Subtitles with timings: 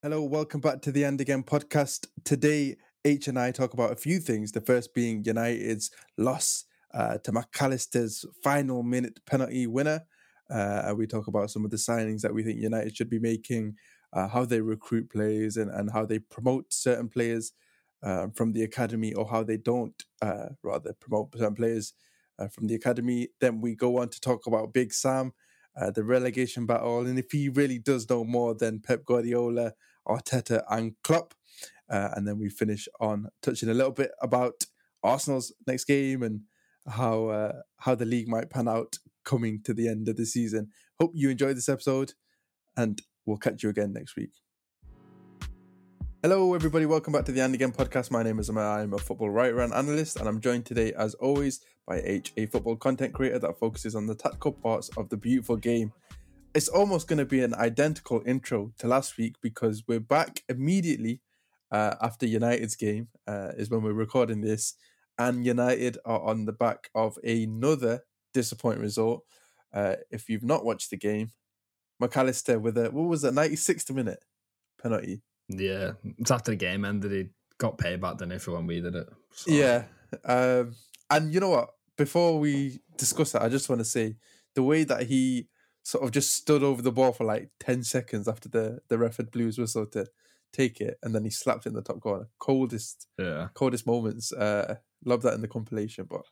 [0.00, 2.06] Hello, welcome back to the And Again podcast.
[2.22, 4.52] Today, H and I talk about a few things.
[4.52, 10.04] The first being United's loss uh, to Mac Allister's final minute penalty winner.
[10.48, 13.74] Uh, we talk about some of the signings that we think United should be making,
[14.12, 17.50] uh, how they recruit players, and, and how they promote certain players
[18.04, 21.92] uh, from the academy, or how they don't uh, rather promote certain players
[22.38, 23.30] uh, from the academy.
[23.40, 25.32] Then we go on to talk about Big Sam
[25.94, 29.72] the relegation battle, and if he really does know more than Pep Guardiola,
[30.08, 31.34] Arteta, and Klopp.
[31.90, 34.64] Uh, and then we finish on touching a little bit about
[35.02, 36.42] Arsenal's next game and
[36.86, 40.68] how uh, how the league might pan out coming to the end of the season.
[41.00, 42.14] Hope you enjoyed this episode,
[42.76, 44.32] and we'll catch you again next week.
[46.20, 46.84] Hello, everybody.
[46.84, 48.10] Welcome back to the And Again podcast.
[48.10, 48.80] My name is Amar.
[48.80, 52.46] I'm a football writer and analyst, and I'm joined today, as always, by H, a
[52.46, 55.92] football content creator that focuses on the tactical parts of the beautiful game.
[56.54, 61.20] It's almost going to be an identical intro to last week because we're back immediately
[61.70, 64.74] uh, after United's game, uh, is when we're recording this,
[65.18, 68.00] and United are on the back of another
[68.32, 69.24] disappointing result.
[69.72, 71.30] Uh, if you've not watched the game,
[72.00, 74.24] Mac Allister with a what was it, 96th minute
[74.80, 77.12] penalty yeah, it's after the game ended.
[77.12, 79.08] He got payback then if when we did it.
[79.32, 79.50] So.
[79.50, 79.84] Yeah,
[80.24, 80.74] um,
[81.10, 81.70] and you know what?
[81.96, 84.16] Before we discuss that, I just want to say
[84.54, 85.48] the way that he
[85.82, 89.16] sort of just stood over the ball for like ten seconds after the the ref
[89.16, 90.06] had blew his whistle to
[90.52, 92.28] take it, and then he slapped it in the top corner.
[92.38, 94.32] Coldest, yeah, coldest moments.
[94.32, 96.22] Uh, love that in the compilation, but.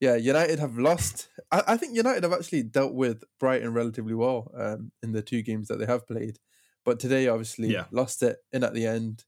[0.00, 1.28] Yeah, United have lost.
[1.52, 5.42] I, I think United have actually dealt with Brighton relatively well um, in the two
[5.42, 6.40] games that they have played.
[6.84, 7.84] But today, obviously, yeah.
[7.92, 9.22] lost it in at the end.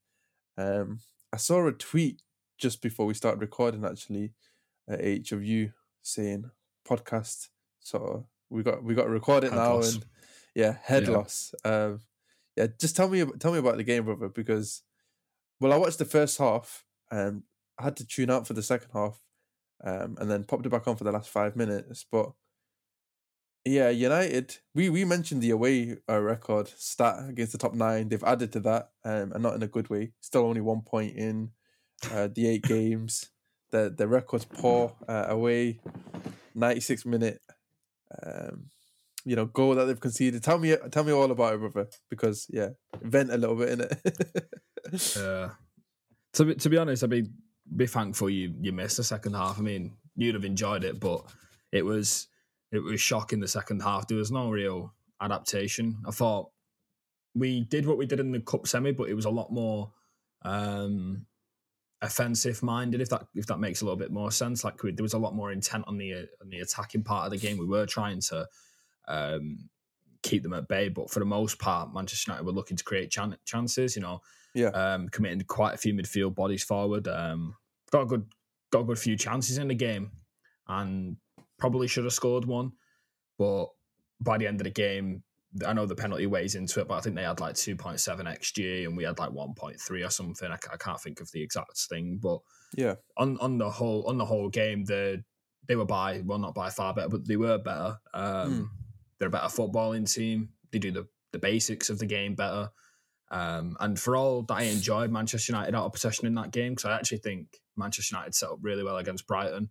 [0.59, 0.99] Um,
[1.33, 2.23] I saw a tweet
[2.59, 4.33] just before we started recording, actually,
[4.91, 6.51] uh, each of you saying
[6.89, 7.51] podcast.
[7.81, 9.95] So we got we got to record it head now, loss.
[9.95, 10.05] and
[10.55, 11.11] yeah, head yeah.
[11.11, 11.55] loss.
[11.65, 12.01] Um,
[12.57, 14.83] yeah, just tell me tell me about the game, brother, because
[15.61, 17.43] well, I watched the first half, and
[17.79, 19.21] I had to tune out for the second half,
[19.83, 22.05] um, and then popped it back on for the last five minutes.
[22.11, 22.33] But
[23.65, 24.59] yeah, United.
[24.75, 28.09] We we mentioned the away uh, record stat against the top nine.
[28.09, 30.13] They've added to that, um, and not in a good way.
[30.21, 31.51] Still only one point in
[32.13, 33.31] uh, the eight games.
[33.71, 35.81] The the record's poor uh, away.
[36.55, 37.41] Ninety six minute,
[38.23, 38.67] um,
[39.25, 40.43] you know, goal that they've conceded.
[40.43, 41.89] Tell me, tell me all about it, brother.
[42.11, 42.71] Because yeah,
[43.03, 44.47] vent a little bit in it.
[45.17, 45.51] yeah.
[46.35, 47.27] To to be honest, I'd be
[47.75, 49.59] be thankful you you missed the second half.
[49.59, 51.25] I mean, you'd have enjoyed it, but
[51.73, 52.29] it was
[52.73, 54.09] it was shocking the second half.
[54.09, 55.97] There was no real adaptation.
[56.07, 56.51] I thought
[57.35, 59.93] we did what we did in the cup semi, but it was a lot more
[60.43, 61.27] um,
[62.05, 63.01] offensive minded.
[63.01, 65.19] If that if that makes a little bit more sense, like we, there was a
[65.19, 67.59] lot more intent on the on the attacking part of the game.
[67.59, 68.47] We were trying to
[69.09, 69.69] um,
[70.23, 73.11] keep them at bay, but for the most part, Manchester United were looking to create
[73.11, 73.97] chan- chances.
[73.97, 74.21] You know,
[74.55, 77.09] yeah, um, committing quite a few midfield bodies forward.
[77.09, 77.57] Um,
[77.91, 78.27] got a good
[78.71, 80.11] got a good few chances in the game,
[80.69, 81.17] and
[81.59, 82.73] probably should have scored one,
[83.39, 83.67] but
[84.21, 85.23] by the end of the game,
[85.67, 88.87] I know the penalty weighs into it, but I think they had like 2.7 xg
[88.87, 90.51] and we had like 1.3 or something.
[90.51, 92.41] I, I, can't think of the exact thing, but
[92.77, 95.23] yeah, on on the whole on the whole game, the
[95.69, 97.99] they were by well not by far better, but they were better.
[98.13, 98.69] Um, mm.
[99.19, 100.51] They're a better footballing team.
[100.73, 102.71] They do the the basics of the game better.
[103.31, 106.73] Um, and for all that I enjoyed Manchester United out of possession in that game,
[106.73, 109.71] because I actually think Manchester United set up really well against Brighton.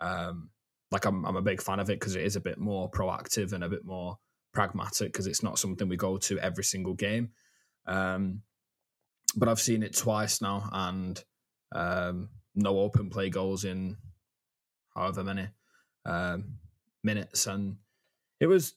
[0.00, 0.50] Um,
[0.90, 3.52] like I'm, I'm a big fan of it because it is a bit more proactive
[3.52, 4.18] and a bit more
[4.56, 7.30] pragmatic because it's not something we go to every single game.
[7.86, 8.42] Um,
[9.36, 11.22] but I've seen it twice now, and
[11.72, 13.98] um, no open play goals in
[14.94, 15.48] however many
[16.06, 16.58] um,
[17.04, 17.76] minutes, and
[18.40, 18.74] it was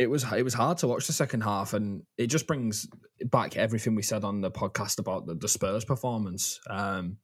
[0.00, 2.88] it was it was hard to watch the second half, and it just brings
[3.26, 6.58] back everything we said on the podcast about the, the Spurs performance.
[6.68, 7.18] Um,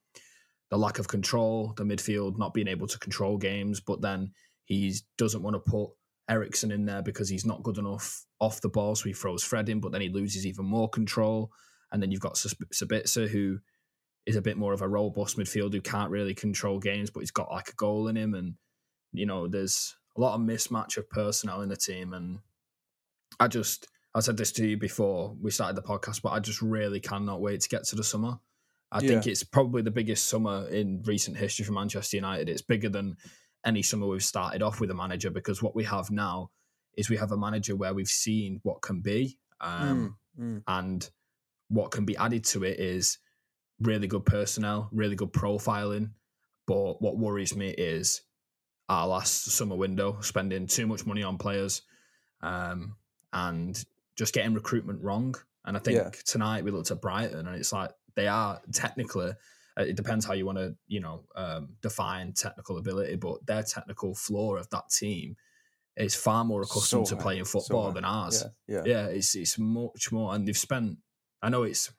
[0.70, 4.32] the lack of control, the midfield not being able to control games, but then
[4.64, 5.90] he doesn't want to put
[6.28, 9.68] Eriksen in there because he's not good enough off the ball, so he throws Fred
[9.68, 11.50] in, but then he loses even more control.
[11.90, 13.58] And then you've got Sabitzer, who
[14.24, 17.30] is a bit more of a robust midfield who can't really control games, but he's
[17.30, 18.34] got like a goal in him.
[18.34, 18.54] And,
[19.12, 22.12] you know, there's a lot of mismatch of personnel in the team.
[22.14, 22.38] And
[23.38, 26.62] I just, I said this to you before we started the podcast, but I just
[26.62, 28.38] really cannot wait to get to the summer.
[28.90, 29.08] I yeah.
[29.08, 32.48] think it's probably the biggest summer in recent history for Manchester United.
[32.48, 33.16] It's bigger than
[33.64, 36.50] any summer we've started off with a manager because what we have now
[36.96, 40.62] is we have a manager where we've seen what can be, um, mm, mm.
[40.66, 41.10] and
[41.68, 43.18] what can be added to it is
[43.80, 46.10] really good personnel, really good profiling.
[46.66, 48.22] But what worries me is
[48.88, 51.82] our last summer window, spending too much money on players,
[52.42, 52.96] um,
[53.32, 53.82] and
[54.16, 55.34] just getting recruitment wrong.
[55.64, 56.10] And I think Yeah.
[56.26, 59.32] tonight we looked at Brighton, and it's like they are technically.
[59.78, 63.62] Uh, It depends how you want to, you know, um, define technical ability, but their
[63.62, 65.36] technical floor of that team
[65.96, 67.94] is far more accustomed So to playing football high.
[67.94, 68.44] than ours.
[68.66, 70.98] Yeah, yeah, Yeah, it's it's much more, and they've spent.
[71.42, 71.92] I know it's,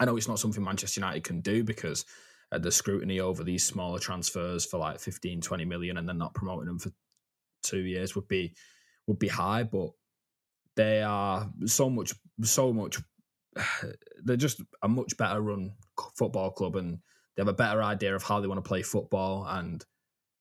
[0.00, 2.04] I know it's not something Manchester United can do because
[2.52, 6.34] uh, the scrutiny over these smaller transfers for like 15, 20 million, and then not
[6.34, 6.90] promoting them for
[7.62, 8.54] two years would be
[9.06, 9.62] would be high.
[9.62, 9.90] But
[10.76, 12.12] they are so much,
[12.42, 12.98] so much.
[14.24, 15.72] They're just a much better run
[16.16, 16.98] football club, and
[17.34, 19.46] they have a better idea of how they want to play football.
[19.46, 19.84] And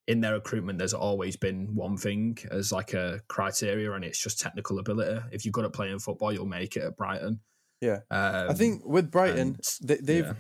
[0.08, 4.40] in their recruitment, there's always been one thing as like a criteria, and it's just
[4.40, 5.20] technical ability.
[5.32, 7.40] If you're good at playing football, you'll make it at Brighton.
[7.82, 8.00] yeah.
[8.12, 10.34] Um, I think with Brighton, and- they, they've yeah.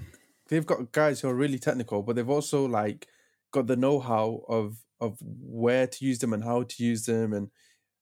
[0.49, 3.07] they've got guys who are really technical, but they've also like
[3.51, 7.49] got the know-how of of where to use them and how to use them, and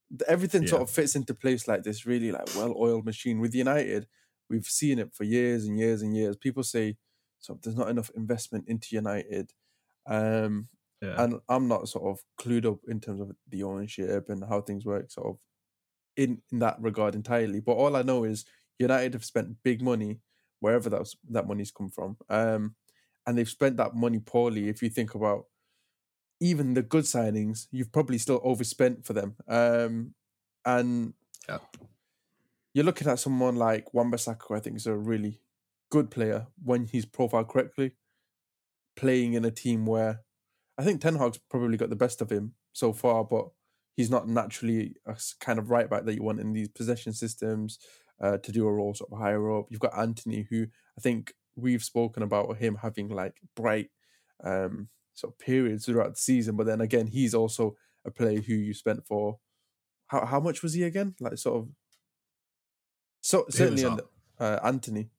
[0.10, 3.40] th- everything sort of fits into place like this really like well-oiled machine.
[3.40, 4.08] With United,
[4.54, 6.38] we've seen it for years and years and years.
[6.38, 6.96] People say
[7.40, 9.52] so there's not enough investment into United,
[10.08, 10.70] um,
[11.02, 11.22] yeah.
[11.22, 14.86] and I'm not sort of clued up in terms of the ownership and how things
[14.86, 15.38] work, sort of
[16.16, 17.60] in in that regard entirely.
[17.60, 18.46] But all I know is
[18.80, 20.20] United have spent big money
[20.62, 22.76] wherever that was, that money's come from, um,
[23.28, 24.70] and they've spent that money poorly.
[24.70, 25.48] If you think about
[26.40, 30.14] even the good signings, you've probably still overspent for them, um,
[30.66, 31.14] and
[31.50, 31.60] Yeah.
[32.74, 35.40] You're looking at someone like Wan-Bissaka, I think is a really
[35.92, 37.92] good player when he's profiled correctly,
[38.96, 40.22] playing in a team where
[40.78, 43.50] I think Ten Hag's probably got the best of him so far, but
[43.96, 47.78] he's not naturally a kind of right back that you want in these possession systems
[48.20, 49.68] uh, to do a role sort of higher up.
[49.70, 50.66] You've got Antony, who
[50.98, 53.92] I think we've spoken about him having like bright
[54.44, 58.56] um, sort of periods throughout the season, but then again, he's also a player who
[58.56, 59.38] you spent for
[60.08, 61.14] how how much was he again?
[61.20, 61.70] Like sort of
[63.24, 63.84] so certainly
[64.40, 65.10] uh, Antony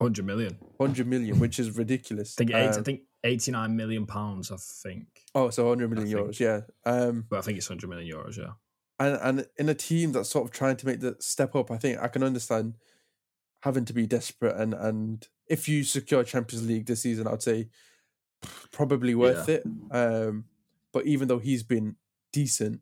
[0.00, 0.58] Hundred million.
[0.78, 2.34] hundred million, which is ridiculous.
[2.36, 4.50] I think eight, I Um, think eighty nine million pounds.
[4.50, 6.60] I think, oh, so hundred million think- euros, yeah.
[6.84, 8.36] Um, but I think it's hundred million euros.
[8.36, 8.52] Yeah.
[8.98, 11.78] and and in a team that's sort of trying to make the step up, I
[11.78, 12.74] think I can understand
[13.62, 17.68] having to be desperate and and if you secure Champions League this season, I'd say
[18.72, 19.62] probably worth it.
[19.90, 20.44] Um,
[20.92, 21.96] but even though he's been
[22.32, 22.80] decent,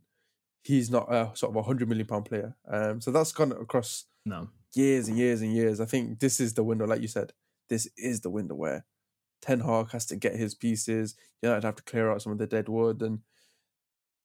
[0.65, 2.55] he's not a sort of a hundred million pound player.
[2.69, 4.49] Um, so that's gone across No.
[4.75, 5.81] years and years and years.
[5.81, 7.33] I think this is the window, like you said,
[7.69, 8.85] this is the window where
[9.41, 11.15] Ten Hag has to get his pieces.
[11.43, 13.21] United have to clear out some of the dead wood, and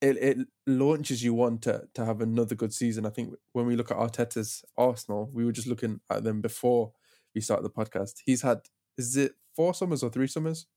[0.01, 0.37] it it
[0.67, 3.05] launches you on to to have another good season.
[3.05, 6.93] I think when we look at Arteta's Arsenal, we were just looking at them before
[7.33, 8.21] we started the podcast.
[8.25, 8.61] He's had
[8.97, 10.67] is it four summers or three summers?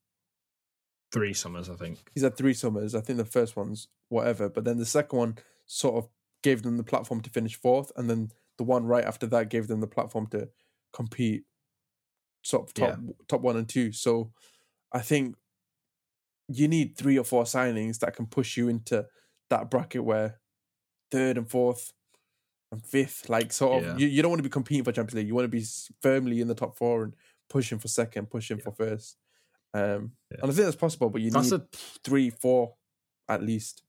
[1.13, 1.99] Three summers, I think.
[2.15, 2.95] He's had three summers.
[2.95, 6.09] I think the first one's whatever, but then the second one sort of
[6.43, 9.67] gave them the platform to finish fourth, and then the one right after that gave
[9.69, 10.49] them the platform to
[10.93, 11.45] compete
[12.43, 12.99] sort of top
[13.29, 13.93] top one and two.
[13.93, 14.33] So
[14.93, 15.37] I think
[16.49, 19.07] you need three or four signings that can push you into
[19.51, 20.41] that bracket where
[21.11, 21.93] third and fourth
[22.73, 23.97] and fifth, like sort of Yeah.
[23.97, 25.27] you, you don't want to be competing for Champions League.
[25.27, 25.65] You want to be
[26.03, 27.15] firmly in the top four and
[27.49, 29.17] pushing for second, pushing for first.
[29.75, 30.39] Um, Yeah.
[30.43, 31.35] and I think that's possible, but you need.
[31.35, 31.67] That's need a
[32.05, 32.75] three, four
[33.29, 33.83] at least.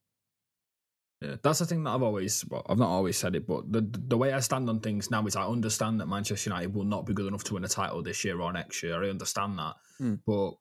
[1.20, 3.80] Yeah, that's the thing that I've always, well, I've not always said it, but the
[3.80, 7.06] the way I stand on things now is I understand that Manchester United will not
[7.06, 9.02] be good enough to win a title this year or next year.
[9.04, 10.14] I understand that, Hmm.
[10.26, 10.54] but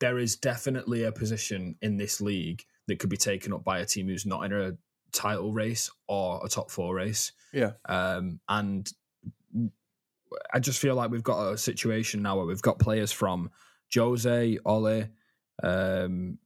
[0.00, 3.86] there is definitely a position in this league that could be taken up by a
[3.86, 4.76] team who's not in a
[5.12, 7.32] title race or a top four race.
[7.52, 7.72] Yeah.
[7.88, 8.92] Um, and
[10.52, 13.50] I just feel like we've got a situation now where we've got players from
[13.94, 15.04] Jose, Ole,
[15.62, 16.38] um,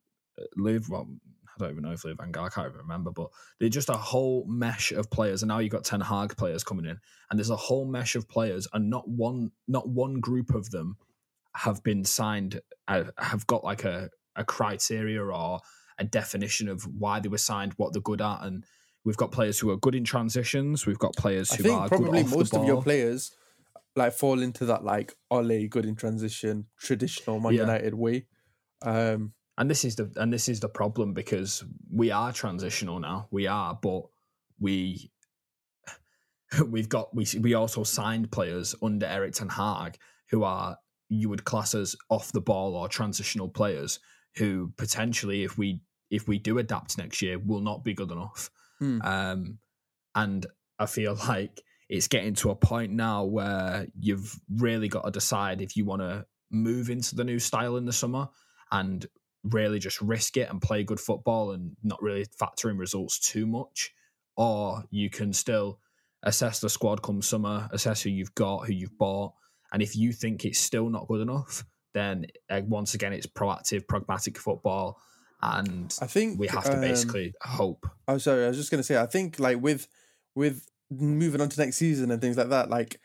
[0.56, 0.88] Liv.
[0.88, 1.08] Well,
[1.46, 3.28] I don't even know if Liv Van Gaal, I can't even remember, but
[3.58, 5.42] they're just a whole mesh of players.
[5.42, 6.98] And now you've got Ten Hag players coming in,
[7.30, 10.96] and there's a whole mesh of players, and not one, not one group of them
[11.56, 12.60] have been signed.
[12.86, 15.60] uh, Have got like a a criteria or
[15.98, 18.64] a definition of why they were signed, what they're good at, and
[19.04, 20.86] we've got players who are good in transitions.
[20.86, 23.32] We've got players I think are probably most of your players
[23.98, 27.60] like fall into that like Ole good in transition, traditional Man Yeah.
[27.62, 28.26] United way.
[28.82, 33.28] Um, and this is the and this is the problem because we are transitional now.
[33.30, 34.04] We are, but
[34.60, 35.10] we
[36.66, 39.98] we've got we we also signed players under Erik Ten Hag
[40.30, 40.78] who are
[41.08, 43.98] you would class as off the ball or transitional players
[44.36, 48.50] who potentially if we if we do adapt next year will not be good enough.
[48.78, 49.02] Hmm.
[49.02, 49.58] Um,
[50.14, 50.46] and
[50.78, 55.60] I feel like it's getting to a point now where you've really got to decide
[55.60, 58.28] if you want to move into the new style in the summer
[58.70, 59.06] and
[59.44, 63.46] really just risk it and play good football and not really factor in results too
[63.46, 63.92] much,
[64.36, 65.78] or you can still
[66.22, 69.32] assess the squad come summer, assess who you've got, who you've bought,
[69.72, 71.64] and if you think it's still not good enough,
[71.94, 75.00] then uh, once again it's proactive, pragmatic football,
[75.40, 77.86] and I think we have to um, basically hope.
[78.08, 78.44] Oh, sorry.
[78.44, 79.00] I was just gonna say.
[79.00, 79.86] I think like with
[80.34, 82.70] with moving on to next season and things like that.
[82.70, 83.00] Like,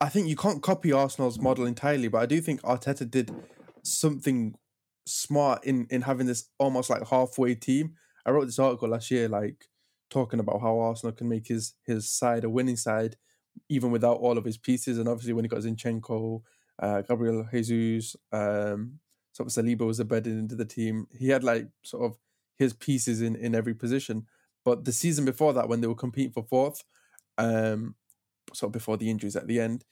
[0.00, 3.30] I think you can't copy Arsenal's model entirely, but I do think Arteta did
[3.82, 4.54] something
[5.06, 7.94] smart in in having this almost like halfway team.
[8.26, 9.66] I wrote this article last year, like
[10.10, 13.16] talking about how Arsenal can make his his side a winning side,
[13.68, 14.98] even without all of his pieces.
[14.98, 16.42] And obviously, when he got Zinchenko,
[16.82, 18.98] uh, Gabriel Jesus, um,
[19.32, 21.06] sort of Saliba was embedded into the team.
[21.16, 22.18] He had like sort of
[22.58, 24.26] his pieces in in every position.
[24.64, 26.82] But the season before that, when they were competing for fourth,
[27.38, 27.96] um,
[28.54, 29.84] sort of before the injuries at the end,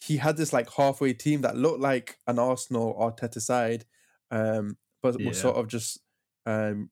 [0.00, 3.86] he had this like halfway team that looked like an Arsenal Arteta side,
[4.30, 5.24] um, but Yeah.
[5.24, 6.00] was sort of just
[6.46, 6.90] um,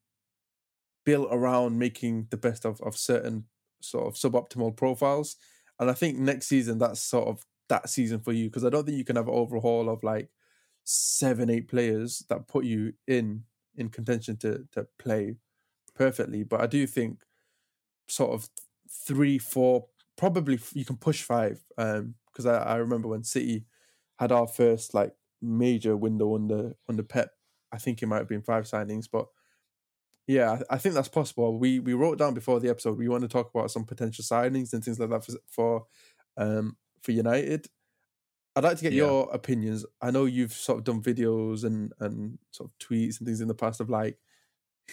[1.05, 3.47] built around making the best of, of certain
[3.81, 5.37] sort of suboptimal profiles.
[5.79, 8.85] And I think next season that's sort of that season for you because I don't
[8.85, 10.31] think you can have an overhaul of like
[10.85, 13.45] seven, eight players that put you in
[13.77, 15.37] in contention to to play
[15.95, 16.45] perfectly.
[16.45, 17.23] But I do think
[18.09, 18.51] sort of
[18.91, 19.89] three, four,
[20.21, 21.65] probably you can push five.
[21.79, 23.67] Um, because I, I remember when City
[24.21, 27.33] had our first like major window under under Pep.
[27.73, 29.29] I think it might have been five signings, but
[30.27, 31.59] yeah, I, I think that's possible.
[31.59, 34.73] We we wrote down before the episode we want to talk about some potential signings
[34.73, 35.87] and things like that for for
[36.37, 37.69] um for United.
[38.57, 38.95] I'd like to get Yeah.
[38.95, 39.87] your opinions.
[40.03, 43.49] I know you've sort of done videos and and sort of tweets and things in
[43.49, 44.19] the past of like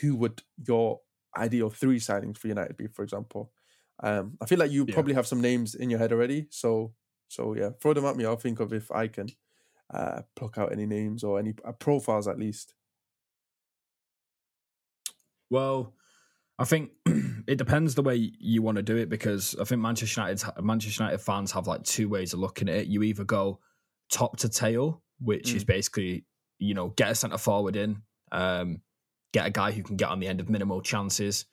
[0.01, 1.01] who would your
[1.37, 3.53] ideal three signings for United be, for example.
[4.01, 4.93] Um, I feel like you Yeah.
[4.93, 6.93] probably have some names in your head already, so
[7.29, 8.25] so yeah, throw them at me.
[8.25, 9.27] I'll think of if I can
[9.93, 12.73] uh, pluck out any names or any uh, profiles at least.
[15.49, 15.93] Well,
[16.59, 16.91] I think
[17.47, 21.03] it depends the way you want to do it because I think Manchester United Manchester
[21.03, 22.87] United fans have like two ways of looking at it.
[22.87, 23.59] You either go
[24.11, 26.25] top to tail, which is basically
[26.59, 28.01] you know get a centre forward in,
[28.31, 28.81] um,
[29.33, 31.45] get a guy who can get on the end of minimal chances,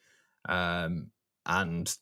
[0.49, 1.11] um,
[1.45, 1.95] and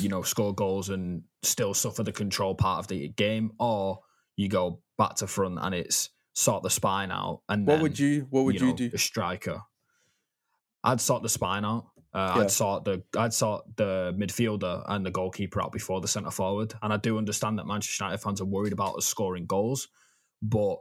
[0.00, 4.00] you know score goals and still suffer the control part of the game, or
[4.36, 7.98] you go back to front and it's sort the spine out and What then, would
[7.98, 8.90] you What would you, know, do?
[8.94, 9.62] A striker.
[10.84, 11.88] I'd sort the spine out.
[12.14, 12.42] Uh, Yeah.
[12.42, 16.74] I'd sort the I'd sort the midfielder and the goalkeeper out before the centre forward.
[16.80, 19.88] And I do understand that Manchester United fans are worried about us scoring goals,
[20.40, 20.76] but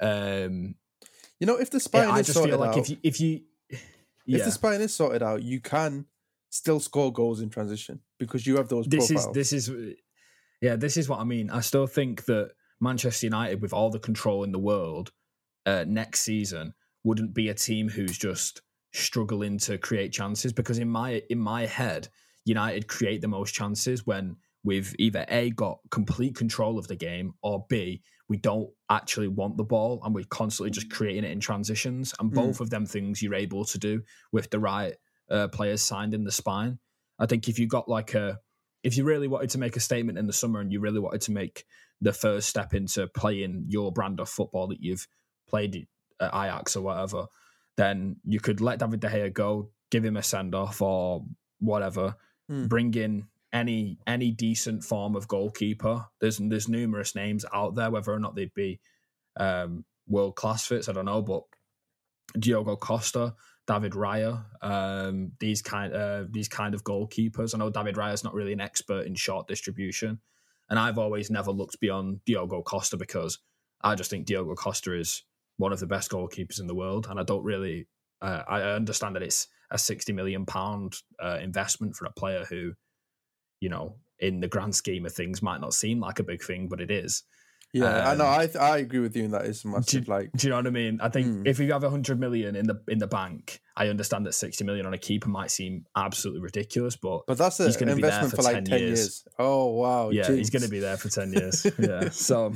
[0.00, 0.74] um,
[1.38, 3.40] You know, if the spine yeah, is sorted like out, if you if you
[4.26, 6.06] if the spine is sorted out, you can
[6.50, 9.36] still score goals in transition because you have those this profiles.
[9.36, 9.94] is this is
[10.60, 13.98] yeah this is what i mean i still think that manchester united with all the
[14.00, 15.12] control in the world
[15.66, 20.88] uh, next season wouldn't be a team who's just struggling to create chances because in
[20.88, 22.08] my in my head
[22.44, 27.32] united create the most chances when we've either a got complete control of the game
[27.42, 31.40] or b we don't actually want the ball and we're constantly just creating it in
[31.40, 32.34] transitions and Mm.
[32.34, 34.02] both of them things you're able to do
[34.32, 34.94] with the right
[35.30, 36.78] uh, players signed in the spine
[37.20, 38.40] I think if you got like a,
[38.82, 41.20] if you really wanted to make a statement in the summer and you really wanted
[41.22, 41.64] to make
[42.00, 45.06] the first step into playing your brand of football that you've
[45.46, 45.86] played
[46.18, 47.26] at Ajax or whatever,
[47.76, 51.24] then you could let David De Gea go, give him a send off or
[51.58, 52.16] whatever,
[52.48, 52.66] Hmm.
[52.66, 56.06] bring in any any decent form of goalkeeper.
[56.20, 58.80] There's there's numerous names out there, whether or not they'd be
[59.38, 61.42] um, world class fits, I don't know, but
[62.38, 63.34] Diogo Costa,
[63.70, 67.54] David Raya, um, these kind uh, these kind of goalkeepers.
[67.54, 70.18] I know David Raya's not really an expert in short distribution,
[70.68, 73.38] and I've always never looked beyond Diogo Costa because
[73.80, 75.22] I just think Diogo Costa is
[75.56, 77.86] one of the best goalkeepers in the world, and I don't really.
[78.20, 82.72] Uh, I understand that it's a sixty million pound uh, investment for a player who,
[83.60, 86.68] you know, in the grand scheme of things, might not seem like a big thing,
[86.68, 87.22] but it is.
[87.72, 88.26] Yeah, I know.
[88.26, 90.08] um, I I agree with you in that it's massive.
[90.08, 91.00] like, Do you know what I mean?
[91.00, 91.46] I think Mm.
[91.46, 94.86] if you have hundred million in the in the bank, I understand that sixty million
[94.86, 98.42] on a keeper might seem absolutely ridiculous, but but that's he's an investment for for
[98.42, 98.98] like 10 years.
[98.98, 99.24] years.
[99.38, 100.10] Oh wow!
[100.10, 101.66] yeah, he's going to be there for ten years.
[101.78, 102.52] yeah, so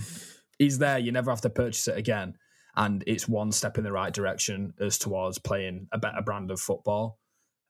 [0.58, 0.98] he's there.
[0.98, 2.34] You never have to purchase it again,
[2.74, 6.58] and it's one step in the right direction as towards playing a better brand of
[6.60, 7.18] football,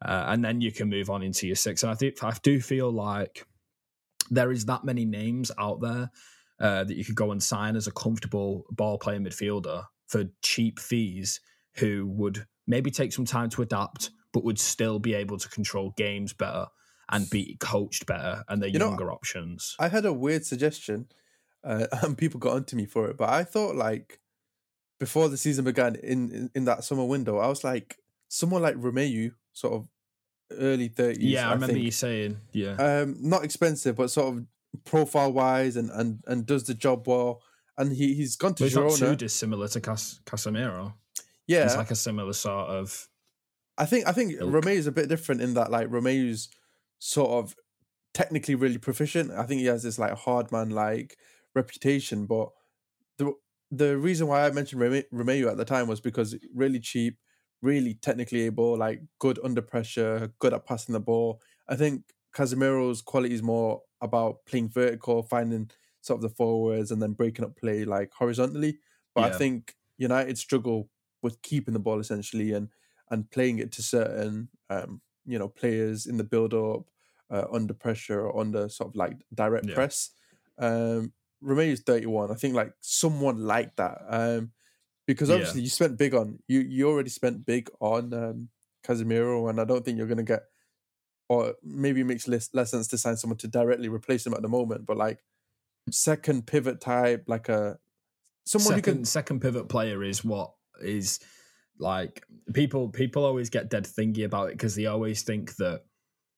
[0.04, 1.82] uh, and then you can move on into your six.
[1.82, 3.46] And I think I do feel like
[4.30, 6.10] there is that many names out there
[6.64, 10.80] uh, that you could go and sign as a comfortable ball playing midfielder for cheap
[10.80, 11.40] fees
[11.74, 15.92] who would maybe take some time to adapt, but would still be able to control
[15.98, 16.64] games better
[17.10, 19.76] and be coached better and their You know, younger options.
[19.78, 21.08] I had a weird suggestion,
[21.62, 23.18] uh, and people got onto me for it.
[23.18, 24.20] But I thought like
[24.98, 28.76] before the season began in in, in that summer window, I was like someone like
[28.76, 29.88] Romeu, sort of
[30.58, 31.24] early thirties.
[31.24, 31.84] Yeah, I, I remember think.
[31.84, 32.38] you saying.
[32.52, 34.46] Yeah, um, not expensive, but sort of
[34.84, 37.42] profile wise and, and, and does the job well.
[37.76, 40.94] And he, he's gone to but it's not too dissimilar to Cas- Casemiro.
[41.46, 43.08] Yeah, It's like a similar sort of.
[43.76, 44.52] I think I think ilk.
[44.52, 46.48] Romeu is a bit different in that like Romeu's
[47.00, 47.56] sort of
[48.14, 49.32] technically really proficient.
[49.32, 51.16] I think he has this like hard man like
[51.54, 52.50] reputation, but
[53.18, 53.32] the
[53.70, 57.18] the reason why I mentioned Rome- Romeu at the time was because really cheap,
[57.60, 61.40] really technically able, like good under pressure, good at passing the ball.
[61.68, 62.04] I think
[62.34, 65.70] Casemiro's quality is more about playing vertical, finding
[66.02, 68.78] sort of the forwards and then breaking up play like horizontally.
[69.14, 70.90] But I think United struggle
[71.22, 72.68] with keeping the ball essentially and
[73.10, 76.84] and playing it to certain um, you know players in the build up,
[77.30, 79.74] uh, under pressure or under sort of like direct Yeah.
[79.74, 80.10] press.
[80.58, 82.30] Um, Romeu's thirty one.
[82.30, 83.98] I think like someone like that.
[84.08, 84.52] Um,
[85.06, 85.30] because Yeah.
[85.30, 86.60] obviously you spent big on you.
[86.60, 88.50] You already spent big on um,
[88.84, 90.42] Casemiro, and I don't think you're going to get.
[91.28, 94.42] Or maybe it makes less, less sense to sign someone to directly replace him at
[94.42, 94.86] the moment.
[94.86, 95.20] But like
[95.90, 97.78] second pivot type, like a
[98.46, 100.52] someone second who can second pivot player is what
[100.82, 101.20] is
[101.78, 105.82] like people people always get dead thingy about it because they always think that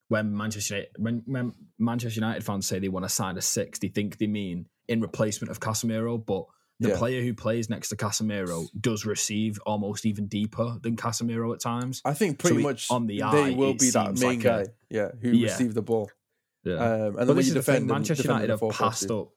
[0.09, 3.79] when Manchester United, when, when Manchester United fans say they want to sign a six,
[3.79, 6.45] they think they mean in replacement of Casemiro, but
[6.79, 6.99] the Yeah.
[6.99, 12.03] player who plays next to Casemiro does receive almost even deeper than Casemiro at times.
[12.05, 14.61] I think pretty it- much on the they eye, will be that main like guy,
[14.63, 15.51] a- yeah, who Yeah.
[15.53, 16.11] received the ball.
[16.65, 16.75] Yeah.
[16.75, 19.31] Um, and but then when this you is the thing, Manchester United have passed up.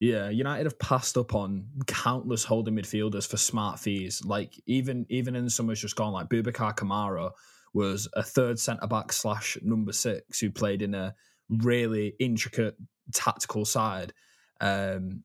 [0.00, 4.22] Yeah, United have passed up on countless holding midfielders for smart fees.
[4.24, 7.32] Like even even in the summer's just gone, like Boubacar Kamara
[7.74, 11.14] was a third centre back slash number six who played in a
[11.48, 12.76] really intricate
[13.12, 14.12] tactical side
[14.60, 15.24] um,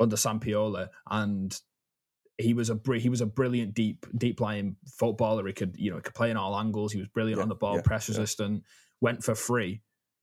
[0.00, 1.58] under Sampaoli, and
[2.38, 5.46] he was a br- he was a brilliant deep deep lying footballer.
[5.46, 6.92] He could you know he could play in all angles.
[6.92, 8.64] He was brilliant Yeah, on the ball, yeah, press resistant.
[9.00, 9.82] Went for free.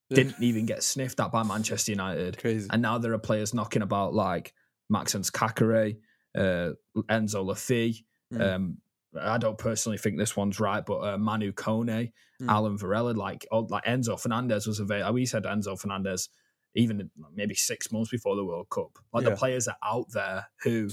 [0.09, 2.37] Didn't even get sniffed at by Manchester United.
[2.37, 2.67] Crazy.
[2.71, 4.53] And now there are players knocking about like
[4.89, 5.97] Maxence Caqueret,
[6.37, 6.71] uh,
[7.09, 8.03] Enzo Le Fée.
[8.31, 8.41] Mm.
[8.41, 8.77] Um,
[9.19, 12.49] I don't personally think this one's right, but uh, Manu Kone, Mm.
[12.49, 15.13] Alan Varela, like oh, like Enzo Fernandez was available.
[15.13, 16.27] We said Enzo Fernandez
[16.75, 18.99] even maybe six months before the World Cup.
[19.13, 19.31] Like Yeah.
[19.31, 20.89] the players are out there who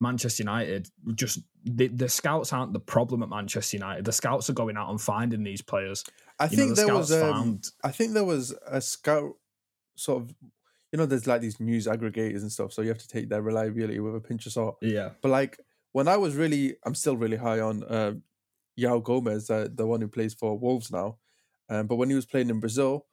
[0.00, 4.04] Manchester United just the, the scouts aren't the problem at Manchester United.
[4.04, 6.04] The scouts are going out and finding these players.
[6.40, 9.34] I You know, think the there was um, found I think there was a scout
[9.94, 10.34] sort of
[10.90, 13.42] you know there's like these news aggregators and stuff, so you have to take their
[13.42, 14.76] reliability with a pinch of salt.
[14.82, 15.58] yeah But like
[15.92, 18.14] when I was really, I'm still really high on uh,
[18.78, 21.18] João Gomes, uh, the one who plays for Wolves now.
[21.68, 23.06] Um, but when he was playing in Brazil,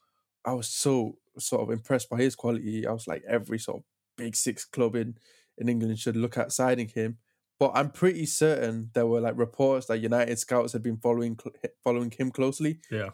[0.45, 2.85] I was so sort of impressed by his quality.
[2.85, 3.83] I was like, every sort of
[4.17, 5.15] big six club in
[5.57, 7.17] in England should look at signing him.
[7.59, 11.37] But I'm pretty certain there were like reports that United scouts had been following
[11.83, 12.79] following him closely.
[12.89, 13.09] yeah.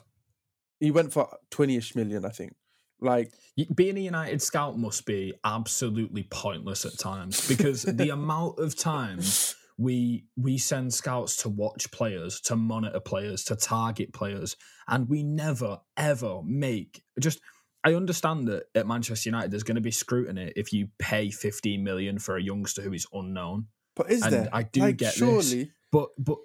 [0.80, 2.54] He went for twenty-ish million, I think.
[3.02, 3.34] Like,
[3.76, 9.56] being a United scout must be absolutely pointless at times because the amount of times
[9.78, 14.56] we we send scouts to watch players, to monitor players, to target players,
[14.88, 17.40] and we never ever make just.
[17.86, 21.84] I understand that at Manchester United, there's going to be scrutiny if you pay 15
[21.84, 23.68] million for a youngster who is unknown.
[23.96, 24.50] but is And there?
[24.52, 25.18] I do like, get this.
[25.18, 25.72] surely.
[25.92, 26.40] But but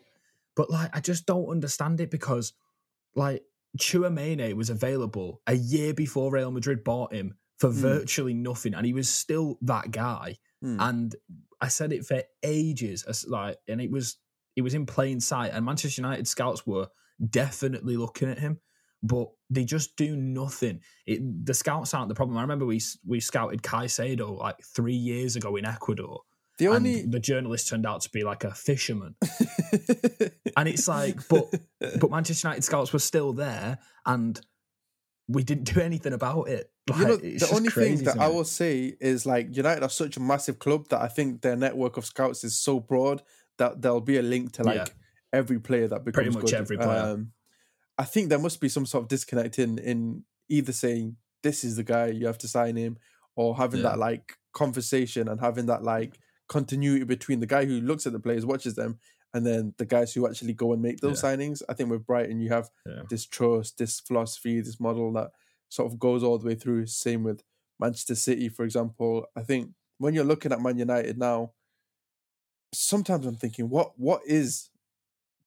[0.55, 2.53] but like I just don't understand it because
[3.17, 3.43] like
[3.79, 7.81] Tchouaméni was available a year before Real Madrid bought him for Hmm.
[7.81, 10.37] virtually nothing, and he was still that guy.
[10.63, 10.77] Hmm.
[10.81, 11.17] And
[11.61, 14.17] I said it for ages, like, and it was
[14.57, 15.53] it was in plain sight.
[15.55, 16.89] And Manchester United scouts were
[17.29, 18.59] definitely looking at him,
[19.03, 20.81] but they just do nothing.
[21.07, 22.37] It, the scouts aren't the problem.
[22.39, 26.21] I remember we we scouted Caicedo like three years ago in Ecuador,
[26.59, 29.15] the only and the journalist turned out to be like a fisherman.
[30.57, 31.47] And it's like, but
[32.01, 34.39] but Manchester United scouts were still there, and
[35.29, 36.71] we didn't do anything about it.
[36.89, 40.17] Like, you know, the only thing that I will say is like United are such
[40.17, 43.23] a massive club that I think their network of scouts is so broad
[43.59, 44.87] that there'll be a link to like Yeah.
[45.33, 46.55] every player that becomes pretty much good.
[46.55, 47.13] every player.
[47.15, 47.33] Um,
[48.01, 51.77] I think there must be some sort of disconnect in in either saying this is
[51.77, 52.97] the guy you have to sign him,
[53.37, 53.91] or having Yeah.
[53.91, 56.13] that like conversation and having that like
[56.49, 58.99] continuity between the guy who looks at the players, watches them,
[59.35, 61.63] and then the guys who actually go and make those signings.
[61.69, 63.03] I think with Brighton, you have Yeah.
[63.13, 65.31] this trust, this philosophy, this model that
[65.69, 66.87] sort of goes all the way through.
[66.87, 67.43] Same with
[67.79, 69.27] Manchester City, for example.
[69.37, 69.65] I think
[69.99, 71.53] when you're looking at Man United now,
[72.75, 74.71] sometimes I'm thinking, what what is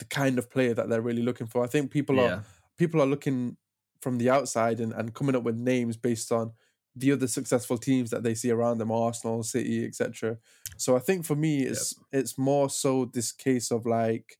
[0.04, 1.64] the kind of player that they're really looking for?
[1.64, 2.24] I think people yeah.
[2.24, 2.44] are
[2.78, 3.58] people are looking
[4.02, 6.52] from the outside and, and coming up with names based on
[6.96, 10.38] the other successful teams that they see around them, Arsenal, City, etc.
[10.78, 14.38] So I think for me, it's it's more so this case of like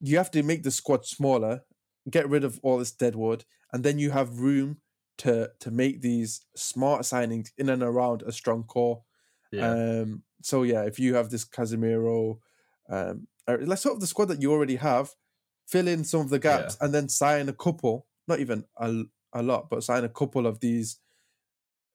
[0.00, 1.62] you have to make the squad smaller
[2.10, 4.78] get rid of all this deadwood, and then you have room
[5.18, 9.02] to to make these smart signings in and around a strong core.
[9.50, 9.70] Yeah.
[9.70, 12.38] Um, so yeah, if you have this Casemiro,
[12.88, 15.10] um, let's sort of the squad that you already have,
[15.66, 19.02] fill in some of the gaps, and then sign a couple, not even a,
[19.32, 20.98] a lot, but sign a couple of these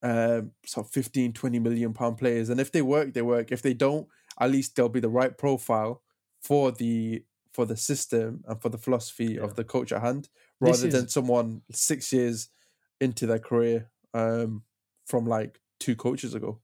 [0.03, 2.49] um sort of 15 20 million pound players.
[2.49, 3.51] And if they work they work.
[3.51, 4.07] If they don't
[4.39, 6.03] at least they'll be the right profile
[6.39, 9.41] for the for the system and for the philosophy Yeah.
[9.41, 10.29] of the coach at hand
[10.59, 12.49] rather than someone six years
[13.01, 14.61] into their career um
[15.07, 16.59] from like two coaches ago.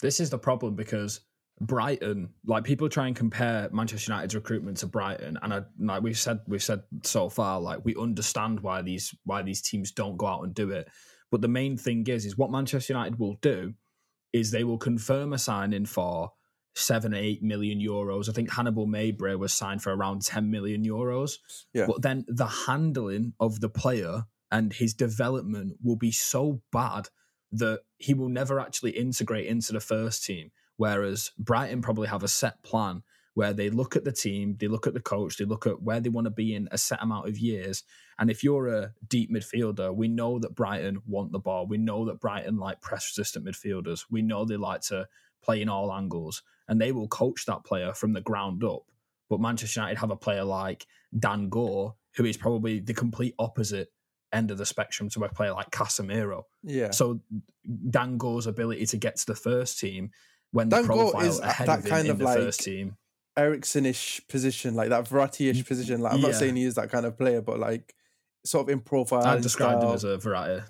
[0.00, 1.20] This is the problem because
[1.62, 6.18] Brighton, like people try and compare Manchester United's recruitment to Brighton, and I, like we've
[6.18, 10.26] said, we've said so far, like we understand why these why these teams don't go
[10.26, 10.88] out and do it.
[11.30, 13.74] But the main thing is, is what Manchester United will do
[14.32, 16.32] is they will confirm a signing for
[16.74, 18.28] seven, eight million euros.
[18.28, 21.38] I think Hannibal Mejbri was signed for around ten million euros.
[21.72, 21.86] Yeah.
[21.86, 27.08] But then the handling of the player and his development will be so bad
[27.52, 30.50] that he will never actually integrate into the first team.
[30.76, 33.02] Whereas Brighton probably have a set plan
[33.34, 36.00] where they look at the team, they look at the coach, they look at where
[36.00, 37.82] they want to be in a set amount of years.
[38.18, 41.66] And if you're a deep midfielder, we know that Brighton want the ball.
[41.66, 44.04] We know that Brighton like press resistant midfielders.
[44.10, 45.08] We know they like to
[45.42, 48.82] play in all angles and they will coach that player from the ground up.
[49.28, 50.86] But Manchester United have a player like
[51.18, 53.90] Dan Gore, who is probably the complete opposite
[54.32, 56.44] end of the spectrum to a player like Casemiro.
[56.62, 57.20] yeah So
[57.90, 60.10] Dan Gore's ability to get to the first team
[60.52, 62.96] when Dan the profile is that of kind in of like- first team.
[63.34, 66.02] Eriksen-ish position, like that Verratti-ish mm, position.
[66.02, 67.94] Like I'm not saying he is that kind of player, but like
[68.44, 69.24] sort of in profile.
[69.24, 70.62] I described him as a Verratti.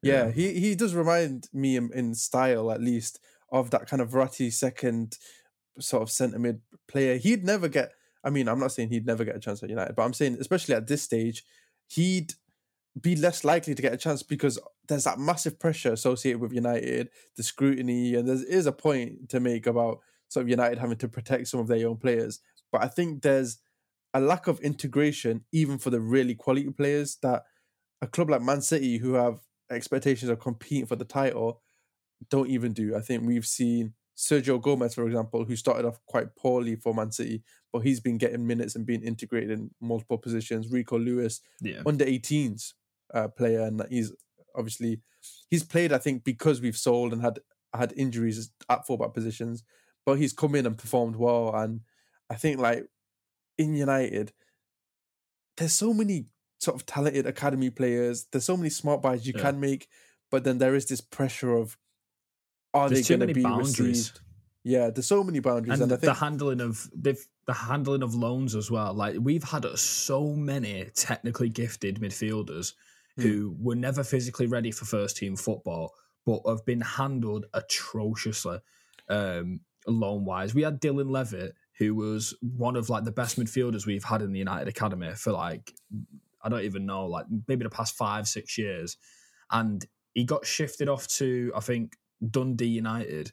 [0.00, 3.18] Yeah, he he does remind me in, in style at least
[3.50, 5.18] of that kind of Verratti second
[5.80, 7.16] sort of centre mid player.
[7.16, 7.90] He'd never get.
[8.22, 10.36] I mean, I'm not saying he'd never get a chance at United, but I'm saying
[10.38, 11.44] especially at this stage,
[11.88, 12.34] he'd
[13.00, 17.10] be less likely to get a chance because there's that massive pressure associated with United,
[17.36, 21.08] the scrutiny, and there is a point to make about sort of United having to
[21.08, 22.40] protect some of their own players.
[22.72, 23.58] But I think there's
[24.14, 27.44] a lack of integration even for the really quality players that
[28.00, 31.60] a club like Man City who have expectations of competing for the title
[32.30, 32.96] don't even do.
[32.96, 37.12] I think we've seen Sergio Gomez, for example, who started off quite poorly for Man
[37.12, 40.70] City, but he's been getting minutes and being integrated in multiple positions.
[40.72, 41.82] Rico Lewis, Yeah.
[41.84, 42.72] under 18s
[43.14, 44.12] uh, player, and he's
[44.54, 45.00] obviously
[45.48, 45.92] he's played.
[45.92, 47.38] I think because we've sold and had
[47.74, 49.62] had injuries at fullback positions,
[50.04, 51.54] but he's come in and performed well.
[51.54, 51.80] And
[52.30, 52.86] I think like
[53.58, 54.32] in United,
[55.56, 56.26] there's so many
[56.58, 58.26] sort of talented academy players.
[58.30, 59.42] There's so many smart buys you Yeah.
[59.42, 59.88] can make,
[60.30, 61.76] but then there is this pressure of
[62.74, 63.76] are There's they going to be boundaries.
[63.78, 64.20] received?
[64.64, 67.16] Yeah, there's so many boundaries, and and, I the handling of the
[67.48, 68.92] handling of loans as well.
[68.92, 72.72] Like we've had so many technically gifted midfielders.
[73.16, 78.58] Who were never physically ready for first team football, but have been handled atrociously
[79.08, 80.54] um, loan wise.
[80.54, 84.32] We had Dylan Levitt, who was one of like the best midfielders we've had in
[84.32, 85.72] the United Academy for like
[86.42, 88.96] I don't even know, like maybe the past five six years,
[89.50, 91.96] and he got shifted off to I think
[92.30, 93.32] Dundee United,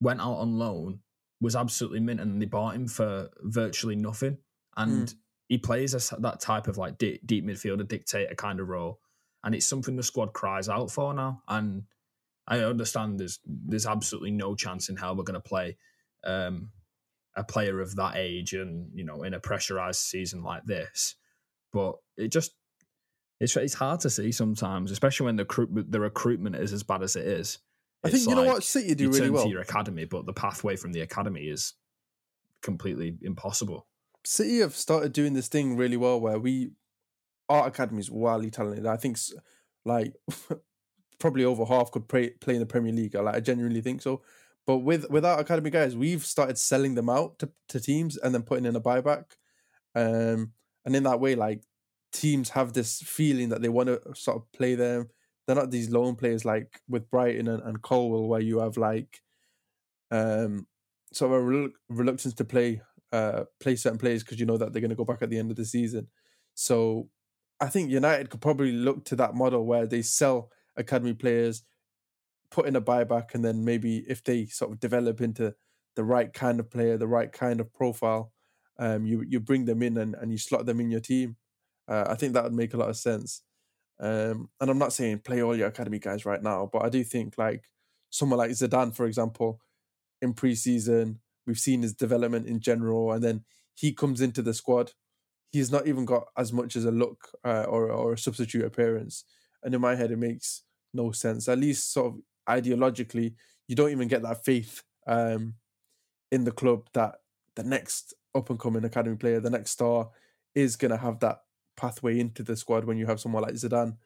[0.00, 1.00] went out on loan
[1.42, 4.38] was absolutely mint, and they bought him for virtually nothing.
[4.76, 5.12] And
[5.48, 9.00] he plays as that type of like deep, deep midfielder, dictator kind of role,
[9.44, 11.42] and it's something the squad cries out for now.
[11.48, 11.84] And
[12.46, 15.76] I understand there's there's absolutely no chance in hell we're going to play
[16.24, 16.70] um,
[17.36, 21.16] a player of that age and you know in a pressurized season like this.
[21.72, 22.52] But it just
[23.40, 27.02] it's it's hard to see sometimes, especially when the recruit, the recruitment is as bad
[27.02, 27.58] as it is.
[28.04, 29.44] I think you know what City do you really well.
[29.44, 31.74] to your academy, but the pathway from the academy is
[32.62, 33.86] completely impossible.
[34.24, 36.72] City have started doing this thing really well where we
[37.52, 38.86] our academy is wildly talented.
[38.86, 39.18] I think
[39.84, 40.14] like
[41.18, 43.14] probably over half could play, play in the Premier League.
[43.14, 44.22] Like I genuinely think so.
[44.66, 48.34] But with with our academy guys, we've started selling them out to, to teams and
[48.34, 49.24] then putting in a buyback.
[49.94, 50.52] Um,
[50.84, 51.62] and in that way, like
[52.12, 55.10] teams have this feeling that they want to sort of play them.
[55.46, 59.20] They're not these lone players like with Brighton and, and Colwill, where you have like
[60.10, 60.66] um
[61.12, 62.80] sort of a relu- reluctance to play
[63.12, 65.38] uh play certain players because you know that they're going to go back at the
[65.38, 66.06] end of the season.
[66.54, 67.08] So
[67.62, 71.62] I think United could probably look to that model where they sell academy players,
[72.50, 75.54] put in a buyback, and then maybe if they sort of develop into
[75.94, 78.32] the right kind of player, the right kind of profile,
[78.80, 81.36] um, you you bring them in and, and you slot them in your team.
[81.86, 83.42] Uh, I think that would make a lot of sense.
[84.00, 87.04] Um, and I'm not saying play all your academy guys right now, but I do
[87.04, 87.62] think like
[88.10, 89.60] someone like Zidane, for example,
[90.20, 93.44] in preseason, we've seen his development in general, and then
[93.74, 94.94] he comes into the squad.
[95.52, 99.24] He's not even got as much as a look uh, or or a substitute appearance.
[99.62, 100.62] And in my head, it makes
[100.92, 101.48] no sense.
[101.48, 103.34] At least, sort of ideologically,
[103.68, 105.54] you don't even get that faith um,
[106.32, 107.16] in the club that
[107.54, 110.08] the next up and coming academy player, the next star,
[110.54, 111.42] is going to have that
[111.76, 113.96] pathway into the squad when you have someone like Zidane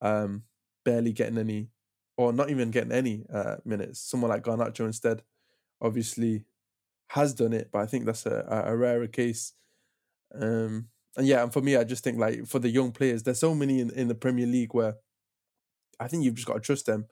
[0.00, 0.42] um,
[0.84, 1.70] barely getting any,
[2.16, 4.00] or not even getting any uh, minutes.
[4.00, 5.22] Someone like Garnacho instead,
[5.80, 6.44] obviously,
[7.08, 9.54] has done it, but I think that's a, a rarer case.
[10.34, 13.40] Um, and yeah, and for me, I just think like for the young players, there's
[13.40, 14.94] so many in, in the Premier League where
[15.98, 17.06] I think you've just got to trust them.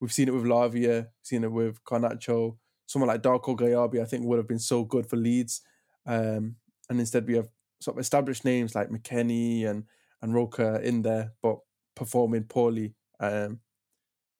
[0.00, 4.24] We've seen it with Lavia, seen it with Garnacho, someone like Darko Gyabi, I think
[4.24, 5.62] would have been so good for Leeds.
[6.06, 6.56] Um,
[6.88, 7.48] and instead, we have
[7.80, 9.84] sort of established names like McKennie and
[10.22, 11.58] and Roca in there, but
[11.94, 12.94] performing poorly.
[13.20, 13.60] Um,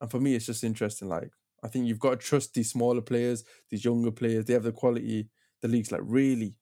[0.00, 1.08] and for me, it's just interesting.
[1.08, 1.30] Like
[1.62, 4.44] I think you've got to trust these smaller players, these younger players.
[4.44, 5.28] They have the quality.
[5.62, 6.54] The league's like really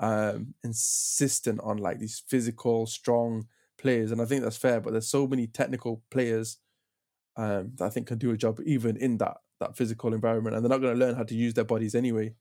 [0.00, 3.46] um, insistent on like these physical, strong
[3.78, 4.80] players, and I think that's fair.
[4.80, 6.58] But there's so many technical players
[7.36, 10.64] um, that I think can do a job even in that that physical environment, and
[10.64, 12.34] they're not going to learn how to use their bodies anyway,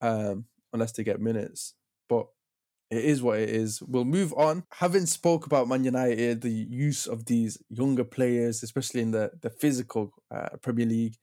[0.00, 1.74] um, unless they get minutes.
[2.08, 2.26] But
[2.90, 3.80] it is what it is.
[3.82, 4.64] We'll move on.
[4.74, 9.50] Having spoke about Man United, the use of these younger players, especially in the the
[9.50, 11.16] physical uh, Premier League,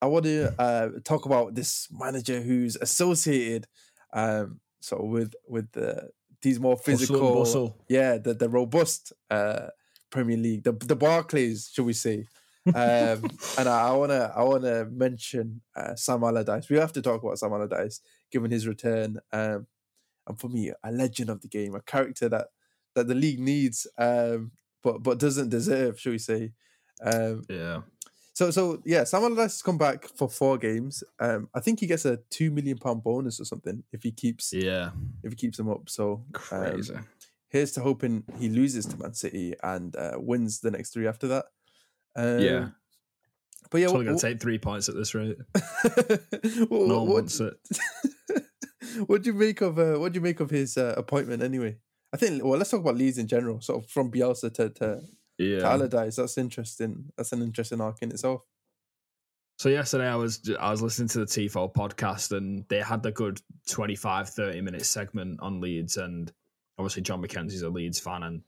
[0.00, 3.66] I want to uh, talk about this manager who's associated
[4.12, 6.10] um, sort of with with the
[6.42, 9.68] these more physical, yeah, the the robust uh,
[10.10, 12.26] Premier League, the the Barclays, should we say?
[12.66, 12.74] um,
[13.58, 16.68] and I, I, wanna I wanna mention uh, Sam Allardyce.
[16.68, 19.18] We have to talk about Sam Allardyce, given his return.
[19.32, 19.66] Um,
[20.26, 22.48] and for me, a legend of the game, a character that
[22.94, 26.52] that the league needs, um, but but doesn't deserve, shall we say?
[27.02, 27.82] Um, yeah.
[28.34, 31.04] So so yeah, Sam Allardyce has come back for four games.
[31.20, 34.52] Um, I think he gets a two million pound bonus or something if he keeps
[34.52, 34.90] yeah
[35.22, 35.88] if he keeps them up.
[35.90, 36.94] So um, crazy.
[37.48, 41.28] here's to hoping he loses to Man City and uh, wins the next three after
[41.28, 41.44] that.
[42.16, 42.68] Um, yeah.
[43.70, 45.38] But yeah, we're going to take three points at this rate.
[45.54, 47.54] what, no one wants it.
[49.06, 51.78] what do you make of uh, what do you make of his uh, appointment anyway?
[52.12, 53.60] I think well, let's talk about Leeds in general.
[53.60, 55.00] Sort of from Bielsa to to,
[55.38, 55.60] yeah.
[55.60, 56.16] to Allardyce.
[56.16, 57.10] That's interesting.
[57.16, 58.46] That's an interesting arc in itself.
[59.58, 63.12] So yesterday I was I was listening to the Tifo podcast and they had the
[63.12, 66.32] good 25 30 minute segment on Leeds and
[66.78, 68.42] obviously Jon Mackenzie's a Leeds fan and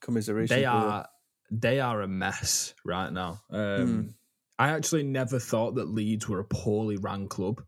[0.00, 0.54] commiseration.
[0.54, 1.08] They are
[1.50, 3.40] they are a mess right now.
[3.50, 4.14] Um, mm.
[4.58, 7.62] I actually never thought that Leeds were a poorly ran club.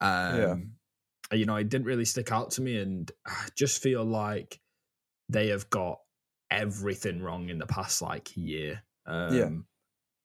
[0.00, 1.36] Um, yeah.
[1.36, 4.60] You know, it didn't really stick out to me, and I just feel like
[5.28, 5.98] they have got
[6.50, 8.82] everything wrong in the past like year.
[9.06, 9.50] Um, yeah,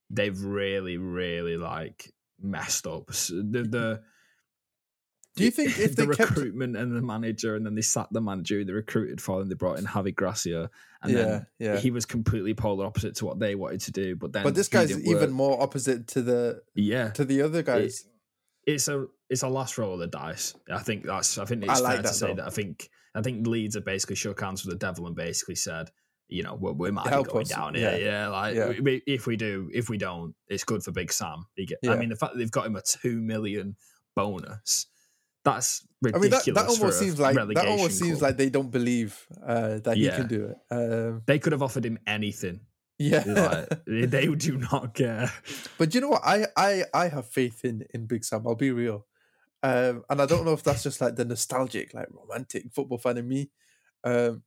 [0.10, 3.08] they've really, really like messed up.
[3.08, 4.02] The the
[5.36, 6.32] do you think if the kept...
[6.32, 9.56] recruitment and the manager, and then they sacked the manager they recruited for, and they
[9.56, 10.70] brought in Javi Gracia,
[11.02, 11.78] and yeah, then yeah.
[11.78, 14.16] he was completely polar opposite to what they wanted to do.
[14.16, 18.06] But then, but this guy's even more opposite to the yeah to the other guys.
[18.66, 20.54] It, it's a it's a last roll of the dice.
[20.70, 22.36] I think that's I think it's I like fair to say though.
[22.36, 25.56] that I think I think Leeds have basically shook hands with the devil and basically
[25.56, 25.90] said,
[26.32, 27.50] you know, we, we might Help be going us.
[27.50, 27.92] down here.
[27.92, 28.74] Yeah, yeah like yeah.
[28.82, 31.46] We, if we do, if we don't, it's good for Big Sam.
[31.58, 31.92] Get, yeah.
[31.92, 33.76] I mean, the fact that they've got him a two million
[34.16, 34.88] bonus
[35.44, 36.48] that's ridiculous.
[36.48, 38.10] I mean, that, that almost seems like that almost club.
[38.10, 40.12] seems like they don't believe uh, that yeah.
[40.12, 40.58] he can do it.
[40.70, 42.62] Um, they could have offered him anything.
[43.00, 45.32] Yeah, like, they do not care.
[45.80, 46.22] But you know what?
[46.24, 48.46] I I I have faith in in Big Sam.
[48.46, 49.08] I'll be real,
[49.64, 53.18] um, and I don't know if that's just like the nostalgic, like romantic football fan
[53.18, 53.50] in me.
[54.04, 54.44] Um,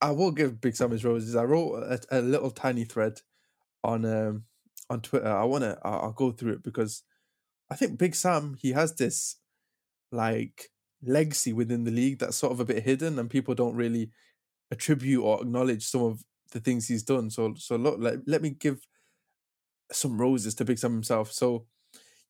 [0.00, 1.36] I will give Big Sam his roses.
[1.36, 3.20] I wrote a, a little tiny thread
[3.82, 4.44] on um,
[4.90, 5.28] on Twitter.
[5.28, 7.02] I wanna I'll go through it because
[7.70, 9.36] I think Big Sam he has this
[10.10, 10.70] like
[11.02, 14.10] legacy within the league that's sort of a bit hidden and people don't really
[14.70, 17.30] attribute or acknowledge some of the things he's done.
[17.30, 18.86] So so look, let, let me give
[19.92, 21.32] some roses to Big Sam himself.
[21.32, 21.66] So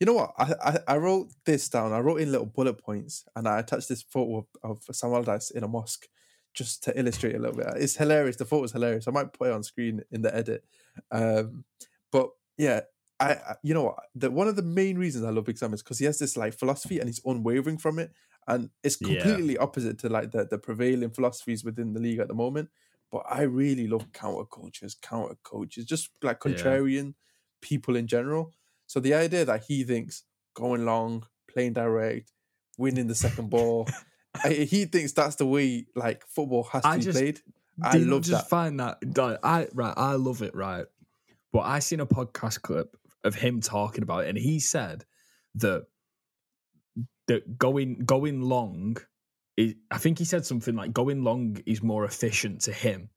[0.01, 0.33] you know what?
[0.38, 1.92] I, I, I wrote this down.
[1.92, 5.51] I wrote in little bullet points and I attached this photo of, of Sam Allardyce
[5.51, 6.07] in a mosque
[6.54, 7.66] just to illustrate a little bit.
[7.76, 8.37] It's hilarious.
[8.37, 9.06] The thought was hilarious.
[9.06, 10.64] I might put it on screen in the edit.
[11.11, 11.64] Um,
[12.11, 12.80] but yeah,
[13.20, 15.98] I, you know, the one of the main reasons I love Big Sam is because
[15.98, 18.12] he has this like philosophy and he's unwavering from it,
[18.46, 19.61] and it's completely yeah.
[19.61, 22.68] opposite to like the the prevailing philosophies within the league at the moment.
[23.11, 27.12] But I really love counter cultures, counter coaches, just like contrarian yeah.
[27.61, 28.52] people in general.
[28.87, 32.32] So the idea that he thinks going long, playing direct,
[32.76, 33.88] winning the second ball,
[34.44, 37.40] I, he thinks that's the way like football has to I be just, played.
[37.82, 38.50] I love just that.
[38.50, 38.98] Find that
[39.42, 39.94] I right.
[39.96, 40.54] I love it.
[40.54, 40.86] Right.
[41.52, 45.04] But I seen a podcast clip of him talking about it, and he said
[45.56, 45.86] that
[47.26, 48.96] that going going long
[49.56, 53.10] he, I think he said something like going long is more efficient to him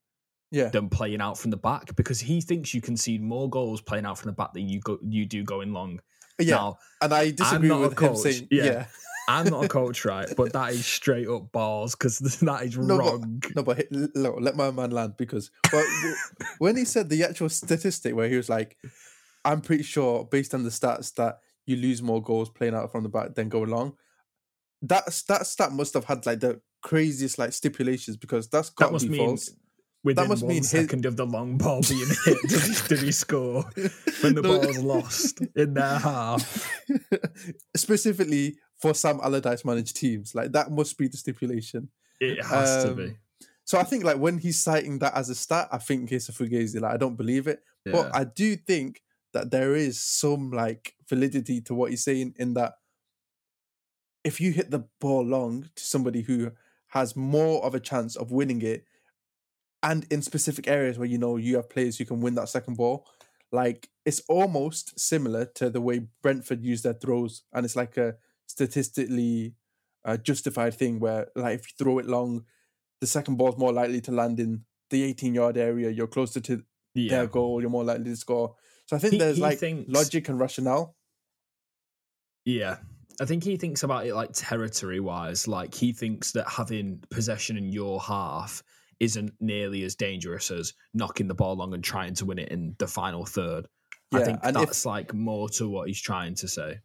[0.49, 0.69] Yeah.
[0.69, 4.17] than playing out from the back because he thinks you concede more goals playing out
[4.17, 5.99] from the back than you go you do going long.
[6.45, 6.55] Yeah.
[6.55, 8.63] Now, and I disagree with him saying, yeah.
[8.65, 8.85] yeah.
[9.29, 10.27] I'm not a coach, right?
[10.35, 13.43] But that is straight up balls because that is No, but- wrong.
[13.55, 15.85] No, but no, let my man land because but
[16.59, 18.77] when he said the actual statistic where he was like,
[19.45, 23.03] I'm pretty sure based on the stats that you lose more goals playing out from
[23.03, 23.93] the back than go long.
[24.81, 28.87] That that stat must have had like the craziest like stipulations because that's got That
[28.87, 29.51] to must be mean false.
[30.03, 30.73] Within must one mean his-
[31.05, 33.63] of the long ball being hit, did he, did he score
[34.21, 34.59] when the No.
[34.59, 36.69] ball's lost in their half?
[37.75, 41.89] Specifically for Sam Allardyce managed teams, like that must be the stipulation.
[42.19, 43.15] It has to Um, be.
[43.63, 46.31] So I think like when he's citing that as a stat, I think it's a
[46.33, 46.79] fugazi.
[46.81, 47.61] Like I don't believe it.
[47.85, 47.93] Yeah.
[47.93, 49.01] But I do think
[49.33, 52.73] that there is some like validity to what he's saying in that
[54.23, 56.51] if you hit the ball long to somebody who
[56.87, 58.85] has more of a chance of winning it,
[59.83, 62.75] and in specific areas where you know you have players who can win that second
[62.77, 63.07] ball,
[63.51, 68.15] like it's almost similar to the way Brentford use their throws, and it's like a
[68.47, 69.55] statistically
[70.05, 72.43] uh, justified thing where like if you throw it long,
[72.99, 75.89] the second ball is more likely to land in the 18 yard area.
[75.89, 76.63] You're closer to
[76.93, 77.09] yeah.
[77.09, 78.55] their goal, you're more likely to score.
[78.87, 80.95] So I think He- there's he like thinks- logic and rationale.
[82.45, 82.77] Yeah.
[83.19, 85.47] I think he thinks about it like territory wise.
[85.47, 88.63] Like he thinks that having possession in your half
[89.01, 92.75] isn't nearly as dangerous as knocking the ball long and trying to win it in
[92.79, 93.67] the final third.
[94.13, 96.79] I think and if- that's like more to what he's trying to say.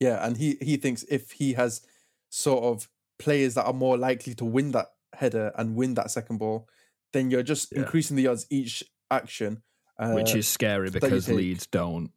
[0.00, 1.82] Yeah, and he he thinks if he has
[2.30, 6.38] sort of players that are more likely to win that header and win that second
[6.38, 6.68] ball,
[7.12, 7.80] then you're just Yeah.
[7.80, 9.62] increasing the odds each action.
[9.98, 11.28] Uh, which is scary because.
[11.28, 12.12] Leeds don't.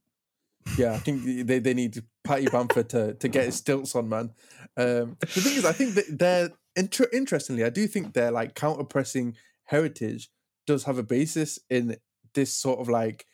[0.78, 4.30] yeah, I think they, they need Paddy Bamford to to get his stilts on, man.
[4.78, 8.56] Um, the thing is, I think that they're inter- interestingly, I do think their like
[8.56, 10.30] counter pressing heritage
[10.68, 11.98] does have a basis in
[12.34, 13.26] this sort of like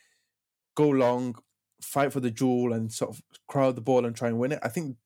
[0.76, 1.36] go long,
[1.82, 4.60] fight for the jewel, and sort of crowd the ball and try and win it.
[4.64, 4.98] I think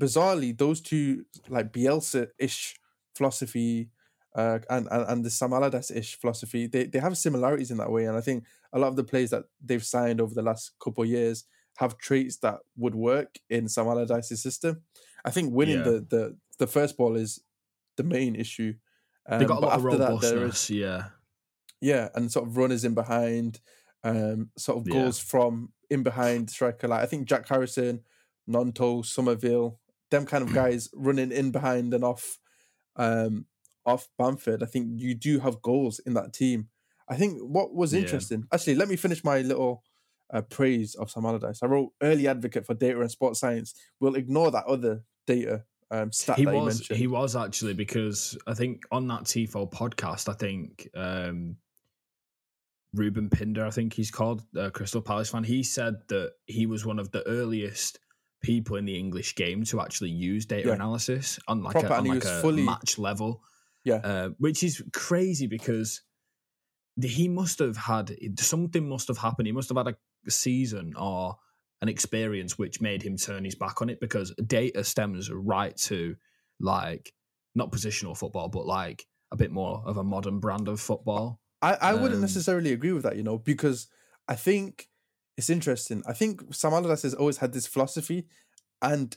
[0.00, 2.76] bizarrely those two like Bielsa ish
[3.14, 3.90] philosophy.
[4.34, 7.90] Uh, and, and and the Sam Allardyce ish philosophy, they, they have similarities in that
[7.92, 10.72] way, and I think a lot of the players that they've signed over the last
[10.82, 11.44] couple of years
[11.76, 14.84] have traits that would work in Sam Allardyce's system.
[15.22, 15.82] I think winning Yeah.
[15.84, 17.42] the, the the first ball is
[18.02, 18.74] the main issue.
[19.26, 20.70] Um, They got a but lot of after that, there is robustness.
[20.70, 21.08] yeah.
[21.80, 23.60] yeah, and sort of runners in behind,
[24.04, 24.94] um, sort of Yeah.
[24.94, 26.88] goals from in behind striker.
[26.88, 28.04] Like I think Jack Harrison,
[28.48, 29.78] Gnonto, Summerville,
[30.10, 32.38] them kind of guys running in behind and off,
[32.96, 33.46] um,
[33.86, 34.62] off Bamford.
[34.62, 36.68] I think you do have goals in that team.
[37.08, 38.00] I think what was Yeah.
[38.00, 38.44] interesting.
[38.52, 39.82] Actually, let me finish my little
[40.32, 41.62] uh, praise of Sam Allardyce.
[41.62, 43.74] I wrote early advocate for data and sports science.
[44.00, 46.98] We'll ignore that other data um, stat he was mentioned.
[46.98, 51.56] he was actually because I think on that Tifo podcast, I think um
[52.94, 55.44] Ruben Pinder, I think he's called uh, Crystal Palace fan.
[55.44, 57.98] He said that he was one of the earliest
[58.42, 60.74] people in the English game to actually use data Yeah.
[60.74, 63.42] analysis on like Proper, a, on like a fully- match level.
[63.84, 63.96] Yeah.
[63.96, 66.02] uh, which is crazy because
[67.02, 69.46] he must have had something must have happened.
[69.46, 71.36] He must have had a season or
[71.82, 76.16] an experience which made him turn his back on it because data stems right to
[76.60, 77.12] like
[77.54, 81.40] not positional football, but like a bit more of a modern brand of football.
[81.60, 83.88] I, I wouldn't Um, necessarily agree with that, you know, because
[84.28, 84.88] I think
[85.36, 86.02] it's interesting.
[86.06, 88.26] I think Sam Allardyce has always had this philosophy
[88.80, 89.16] and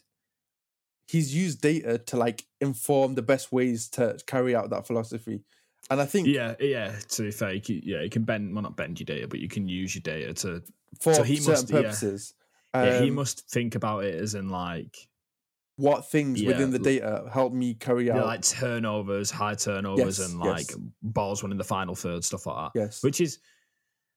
[1.07, 5.43] he's used data to like inform the best ways to carry out that philosophy.
[5.91, 6.95] And I think Yeah, yeah.
[7.09, 9.39] To be fair, you can, yeah, you can bend well not bend your data, but
[9.39, 10.63] you can use your data to.
[10.99, 12.09] for so he certain must- yeah.
[12.75, 14.95] Purposes, yeah, he um, must think about it as in like
[15.77, 18.25] what things yeah, within the data help me carry yeah, out.
[18.25, 20.77] like turnovers, high turnovers, Yes, and like yes.
[21.01, 22.79] balls winning the final third, stuff like that.
[22.79, 23.03] yes.
[23.03, 23.39] which is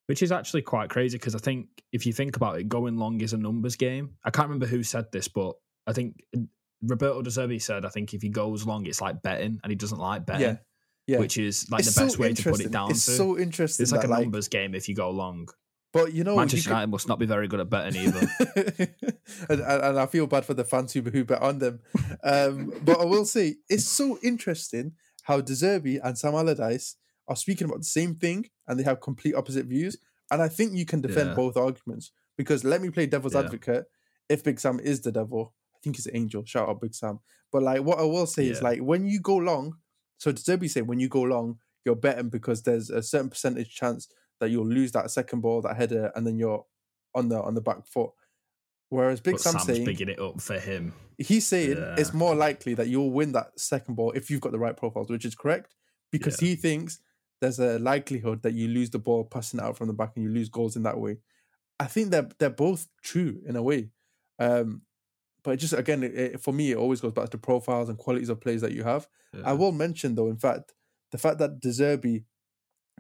[0.07, 3.21] which is actually quite crazy because I think if you think about it, going long
[3.21, 4.15] is a numbers game.
[4.25, 5.55] I can't remember who said this, but
[5.87, 6.23] I think
[6.83, 9.77] Roberto De Zerbi said I think if he goes long, it's like betting, and he
[9.77, 10.57] doesn't like betting, yeah.
[11.09, 11.19] Yeah.
[11.19, 13.11] which is like It's the best so way to put it down It's to.
[13.13, 13.83] so interesting.
[13.83, 15.49] it's like a numbers game if you go long.
[15.93, 18.29] But you know, you Manchester could- United must not be very good at betting either.
[19.49, 21.81] and, and, I feel bad for the fans who, bet on them.
[22.23, 27.37] Um, but I will say it's so interesting how De Zerbi and Sam Allardyce are
[27.37, 29.97] speaking about the same thing and they have complete opposite views.
[30.31, 31.35] And I think you can defend Yeah.
[31.35, 33.41] both arguments because let me play devil's Yeah.
[33.41, 33.85] advocate.
[34.29, 36.45] If Big Sam is the devil, I think he's an angel.
[36.45, 37.21] Shout out Big Sam.
[37.51, 39.77] But like what I will say is like when you go long,
[40.19, 43.75] so De Zerbi saying when you go long, you're betting because there's a certain percentage
[43.75, 44.09] chance
[44.41, 46.65] that you'll lose that second ball, that header, and then you're
[47.15, 48.11] on the on the back foot.
[48.91, 50.95] Whereas Big but Sam's Sam's saying bigging it up for him.
[51.19, 54.59] he's saying it's more likely that you'll win that second ball if you've got the
[54.59, 55.75] right profiles, which is correct
[56.11, 57.01] because he thinks
[57.41, 60.31] there's a likelihood that you lose the ball passing out from the back and you
[60.31, 61.19] lose goals in that way.
[61.79, 63.91] I think they're they're both true in a way,
[64.39, 64.83] um,
[65.45, 68.31] but it just again it, for me it always goes back to profiles and qualities
[68.31, 69.07] of players that you have.
[69.45, 70.73] I will mention though, in fact,
[71.13, 72.25] the fact that De Zerbi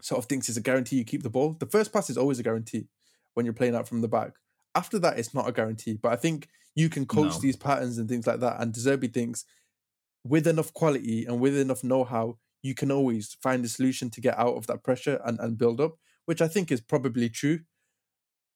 [0.04, 1.56] sort of thinks it's a guarantee you keep the ball.
[1.58, 2.86] The first pass is always a guarantee
[3.34, 4.32] when you're playing out from the back.
[4.74, 5.98] After that, it's not a guarantee.
[6.00, 7.40] But I think you can coach No.
[7.40, 8.60] these patterns and things like that.
[8.60, 9.44] And De Zerbi thinks
[10.24, 14.38] with enough quality and with enough know-how, you can always find a solution to get
[14.38, 15.96] out of that pressure and, and build up,
[16.26, 17.60] which I think is probably true.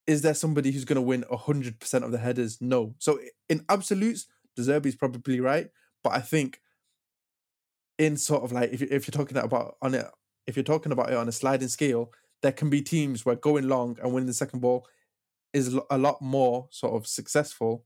[0.07, 2.59] Is there somebody who's going to win 100% of the headers?
[2.61, 2.95] No.
[2.99, 3.19] So
[3.49, 4.27] in absolutes,
[4.57, 5.69] De Zerbi is probably right.
[6.03, 6.61] But I think
[7.99, 10.07] in sort of like if if you're talking about on it
[10.47, 12.13] if you're talking about it on a sliding scale,
[12.43, 14.87] there can be teams where going long and winning the second ball
[15.53, 17.85] is a lot more sort of successful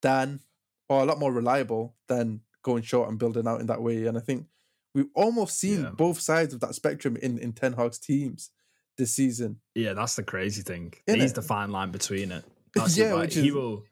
[0.00, 0.40] than
[0.88, 4.06] or a lot more reliable than going short and building out in that way.
[4.06, 4.46] And I think
[4.94, 5.90] we've almost seen Yeah.
[5.90, 8.50] both sides of that spectrum in in Ten Hag's teams
[8.98, 9.60] this season.
[9.74, 10.92] Yeah, that's the crazy thing.
[11.08, 11.20] Innit?
[11.20, 12.44] He's the fine line between it.
[12.74, 13.84] That's Yeah, it, like, which he will.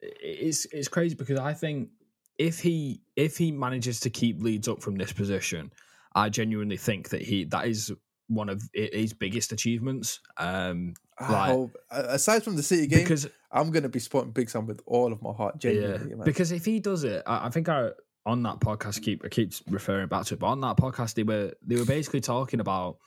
[0.00, 1.90] It's it's crazy because I think
[2.38, 5.72] if he if he manages to keep Leeds up from this position,
[6.14, 7.92] I genuinely think that he that is
[8.28, 10.20] one of his biggest achievements.
[10.38, 14.50] Um, hope- a- aside from the City game, because I'm going to be supporting Big
[14.50, 15.58] Sam with all of my heart.
[15.58, 16.24] Genuinely, yeah, man.
[16.24, 17.90] because if he does it, I, I think I
[18.24, 21.22] on that podcast keep I keep referring back to it, but on that podcast they
[21.24, 22.98] were they were basically talking about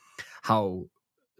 [0.42, 0.86] how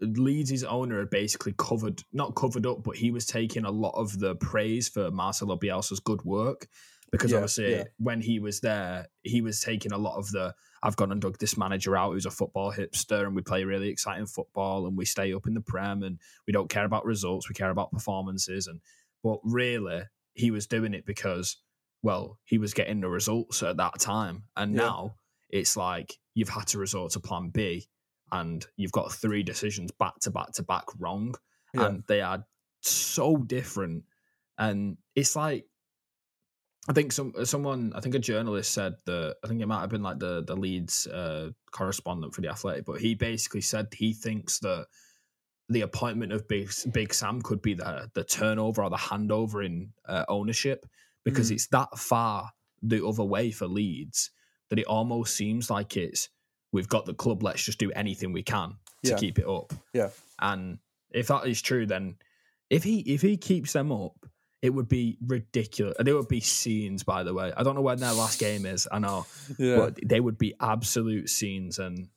[0.01, 4.19] Leeds' owner had basically covered not covered up, but he was taking a lot of
[4.19, 6.67] the praise for Marcelo Bielsa's good work
[7.11, 7.83] because Yeah, obviously yeah.
[7.97, 10.53] when he was there, he was taking a lot of the
[10.83, 13.89] I've gone and dug this manager out who's a football hipster and we play really
[13.89, 17.49] exciting football and we stay up in the prem and we don't care about results,
[17.49, 18.79] we care about performances and
[19.23, 20.03] but really
[20.33, 21.57] he was doing it because
[22.03, 24.43] well, he was getting the results at that time.
[24.55, 24.83] And Yeah.
[24.83, 25.15] now
[25.49, 27.87] it's like you've had to resort to plan B
[28.31, 31.33] and you've got three decisions back to back to back wrong.
[31.73, 32.45] And they are
[32.81, 34.03] so different.
[34.59, 35.65] And it's like
[36.89, 39.89] I think some someone I think a journalist said that I think it might have
[39.89, 44.13] been like the the Leeds uh, correspondent for the Athletic, but he basically said he
[44.13, 44.87] thinks that
[45.69, 49.91] the appointment of Big Big Sam could be the the turnover or the handover in
[50.07, 50.85] uh, ownership
[51.25, 51.55] because Mm.
[51.55, 54.31] it's that far the other way for Leeds
[54.69, 56.29] that it almost seems like it's
[56.71, 59.17] we've got the club let's just do anything we can to Yeah.
[59.17, 60.09] keep it up Yeah.
[60.39, 60.77] and
[61.11, 62.15] if that is true then
[62.69, 64.25] if he if he keeps them up
[64.67, 67.81] it would be ridiculous and it would be scenes by the way I don't know
[67.81, 69.25] when their last game is I know
[69.57, 69.77] yeah.
[69.77, 72.09] but they would be absolute scenes and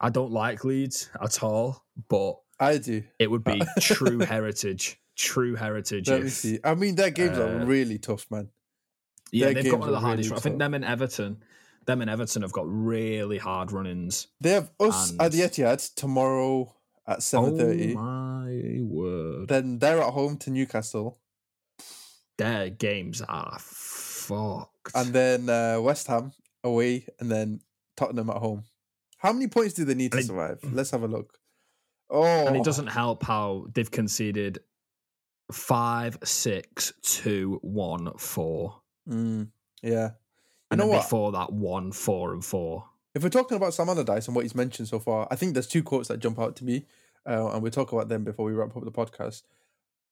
[0.00, 3.02] I don't like Leeds at all but I do.
[3.18, 5.00] it would be true heritage.
[5.16, 6.08] True heritage.
[6.08, 6.58] Let me see.
[6.62, 8.50] I mean, their games are uh, really tough, man.
[9.32, 10.30] Yeah, Their they've got one of the hardest.
[10.30, 11.42] really I think them and Everton,
[11.86, 14.28] them and Everton have got really hard run-ins.
[14.40, 16.74] They have us at the and- Etihad tomorrow
[17.06, 17.94] at seven thirty.
[17.96, 19.48] Oh my word!
[19.48, 21.18] then they're at home to Newcastle,
[22.40, 24.92] Their games are fucked.
[24.94, 26.32] and then uh, West Ham
[26.64, 27.60] away, and then
[27.96, 28.64] Tottenham at home.
[29.18, 30.58] How many points do they need to survive?
[30.72, 31.38] Let's have a look.
[32.08, 34.60] Oh, and it doesn't help how they've conceded
[35.52, 39.48] five, six, two, one, four, Mm,
[39.82, 40.06] yeah.
[40.08, 40.12] You
[40.72, 41.02] and know what?
[41.02, 42.84] before that, one, four, and four.
[43.14, 45.66] If we're talking about Sam Allardyce and what he's mentioned so far, I think there's
[45.66, 46.86] two quotes that jump out to me,
[47.28, 49.42] uh, and we'll talk about them before we wrap up the podcast.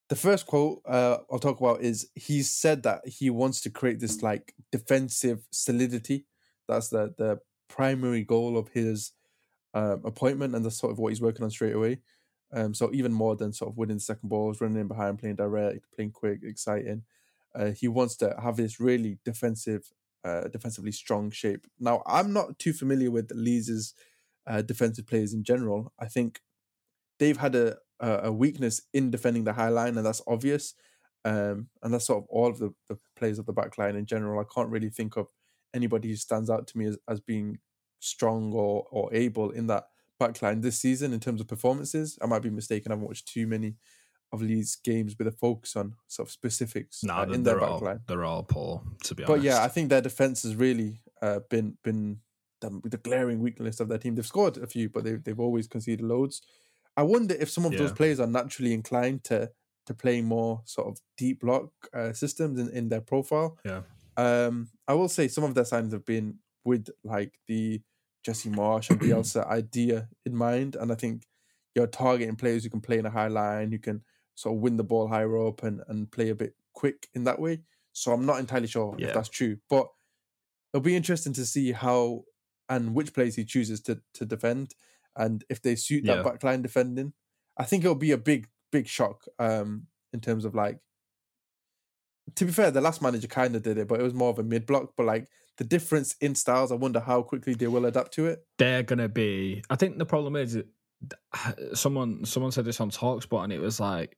[0.09, 4.01] The first quote uh, I'll talk about is he said that he wants to create
[4.01, 6.27] this like defensive solidity.
[6.67, 9.13] That's the the primary goal of his
[9.75, 12.01] um, appointment, and that's sort of what he's working on straight away.
[12.53, 15.87] Um, so even more than sort of winning second balls, running in behind, playing direct,
[15.95, 17.03] playing quick, exciting.
[17.55, 19.93] Uh, he wants to have this really defensive,
[20.25, 21.67] uh, defensively strong shape.
[21.79, 23.95] Now, I'm not too familiar with Leeds'
[24.47, 25.93] uh, defensive players in general.
[25.99, 26.41] I think
[27.19, 30.75] they've had a a a weakness in defending the high line, and that's obvious.
[31.25, 34.07] Um, and that's sort of all of the, the players of the back line in
[34.07, 34.41] general.
[34.41, 35.27] I can't really think of
[35.75, 37.59] anybody who stands out to me as, as being
[38.01, 39.89] strong or or able in that
[40.21, 42.19] back line this season in terms of performances.
[42.23, 42.93] I might be mistaken.
[42.93, 43.77] I haven't watched too many
[44.33, 47.71] of Leeds games with a focus on sort of specifics No, uh, in their back
[47.71, 48.01] all line.
[48.07, 48.83] they're all poor.
[49.05, 52.21] To be honest, But yeah, I think their defense has really uh, been been
[52.61, 54.15] the, the glaring weakness of their team.
[54.15, 56.43] They've scored a few, but they've they've always conceded loads.
[56.99, 59.51] I wonder if some of those players are naturally inclined to
[59.87, 63.57] to play more sort of deep block uh, systems in, in their profile.
[63.65, 63.83] Yeah.
[64.19, 67.81] Um, I will say some of their signings have been with like the
[68.25, 71.23] Jesse Marsh and Bielsa idea in mind, and I think
[71.75, 74.03] you're targeting players who can play in a high line, who can
[74.35, 77.39] sort of win the ball higher up and, and play a bit quick in that
[77.41, 77.61] way.
[77.93, 79.09] So I'm not entirely sure Yeah.
[79.09, 79.89] if that's true, but
[80.75, 82.25] it'll be interesting to see how
[82.69, 84.75] and which plays he chooses to to defend
[85.19, 86.23] and if they suit that Yeah.
[86.23, 87.13] backline defending.
[87.59, 90.79] I think it'll be a big big shock um in terms of like
[92.35, 94.39] to be fair, the last manager kind of did it, but it was more of
[94.39, 94.93] a mid block.
[94.97, 98.47] But like the difference in styles, I wonder how quickly they will adapt to it.
[98.59, 99.63] they're gonna be.
[99.71, 100.59] I think the problem is
[101.75, 104.17] someone someone said this on talkSPORT, and it was like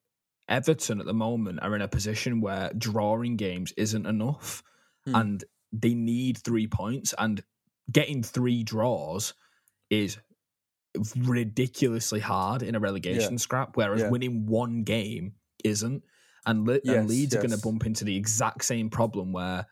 [0.48, 4.62] Everton at the moment are in a position where drawing games isn't enough,
[5.06, 5.14] Hmm.
[5.14, 7.42] and they need three points, and
[7.90, 9.34] getting three draws
[9.88, 10.18] is
[11.16, 14.10] ridiculously hard in a relegation scrap, whereas Yeah.
[14.10, 15.34] winning one game
[15.64, 16.02] isn't.
[16.46, 19.66] And, Le- Yes, and Leeds are going to bump into the exact same problem where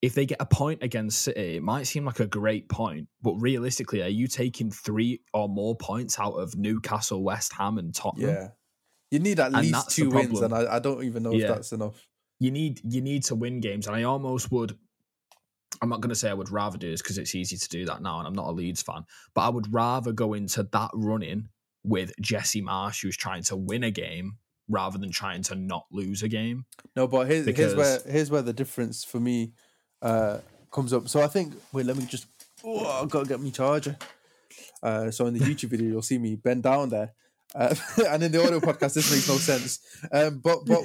[0.00, 3.34] if they get a point against City, it might seem like a great point, but
[3.34, 8.30] realistically, are you taking three or more points out of Newcastle, West Ham, and Tottenham?
[8.30, 8.48] Yeah,
[9.10, 10.52] you need at And least two wins, and.
[10.54, 12.06] I, I don't even know if that's enough.
[12.40, 14.76] You need you need to win games, and I almost would.
[15.80, 17.84] I'm not going to say I would rather do this because it's easy to do
[17.86, 19.04] that now, and I'm not a Leeds fan.
[19.34, 21.48] But I would rather go into that running
[21.84, 24.36] with Jesse Marsh, who's trying to win a game,
[24.68, 26.66] rather than trying to not lose a game.
[26.94, 29.52] No, but here's here's where Because- here's where the difference for me
[30.02, 30.38] uh
[30.70, 31.08] comes up.
[31.08, 32.26] So I think wait, let me just
[32.64, 33.96] oh, I've got to get me charger.
[34.82, 37.12] Uh, so in the YouTube video, you'll see me bend down there,
[37.54, 37.74] uh,
[38.08, 39.78] and in the audio podcast, this makes no sense.
[40.12, 40.82] Um, but but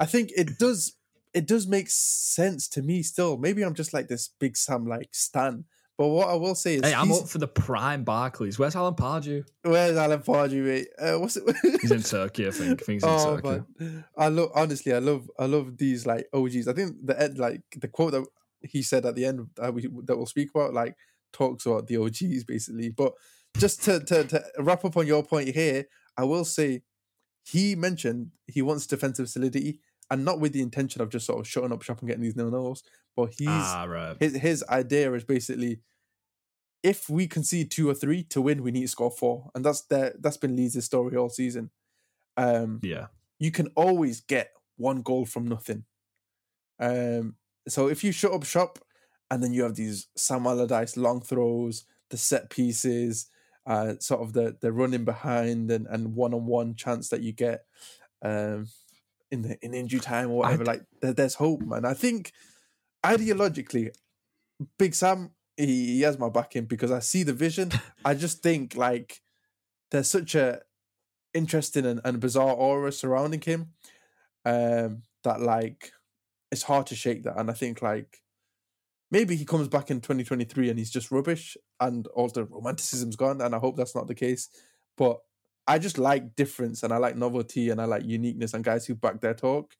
[0.00, 0.94] I think it does
[1.34, 3.36] it does make sense to me still.
[3.36, 5.64] Maybe I'm just like this big Sam like Stan.
[5.96, 8.58] But what I will say is, Hey, I'm up for the prime Barclays.
[8.58, 9.44] Where's Alan Pardew?
[9.62, 10.64] where's Alan Pardew?
[10.64, 10.88] Mate?
[10.98, 11.44] Uh, what's it?
[11.82, 12.82] He's in Turkey, I think.
[12.82, 13.64] I think he's in oh Turkey.
[13.78, 14.92] man, I love honestly.
[14.92, 16.66] I love I love these like OGs.
[16.66, 18.26] I think the end like the quote that
[18.62, 20.96] he said at the end that we that we'll speak about like
[21.32, 22.90] talks about the OGs basically.
[22.90, 23.12] But
[23.56, 25.84] just to to, to wrap up on your point here,
[26.16, 26.82] I will say
[27.44, 29.80] he mentioned he wants defensive solidity
[30.10, 32.36] and not with the intention of just sort of shutting up shop and getting these
[32.36, 32.82] nil nils.
[33.16, 34.16] But he's ah, right.
[34.18, 35.80] his his idea is basically
[36.82, 39.82] if we concede two or three to win, we need to score four, and that's
[39.82, 41.70] that's been Leeds' story all season.
[42.36, 43.06] Um, Yeah.
[43.38, 45.84] you can always get one goal from nothing.
[46.78, 47.36] Um,
[47.68, 48.78] so if you shut up shop,
[49.30, 53.30] and then you have these Sam Allardyce long throws, the set pieces,
[53.66, 57.32] uh, sort of the the running behind and and one on one chance that you
[57.32, 57.64] get,
[58.22, 58.66] um,
[59.30, 60.64] in the in injury time or whatever.
[60.64, 61.84] like there, there's hope, man.
[61.84, 62.32] I think
[63.04, 63.90] ideologically,
[64.78, 67.70] Big Sam he, he has my backing because I see the vision.
[68.04, 69.20] I just think like
[69.90, 70.60] there's such a
[71.34, 73.72] interesting and, and bizarre aura surrounding him
[74.44, 75.92] um that like
[76.52, 78.22] it's hard to shake that and i think like
[79.10, 83.40] maybe he comes back in 2023 and he's just rubbish and all the romanticism's gone
[83.40, 84.48] and i hope that's not the case
[84.96, 85.20] but
[85.66, 88.94] i just like difference and i like novelty and i like uniqueness and guys who
[88.94, 89.74] back their talk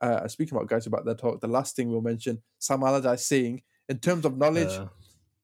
[0.00, 3.26] uh speaking about guys who back their talk the last thing we'll mention sam allardyce
[3.26, 4.86] saying in terms of knowledge Uh,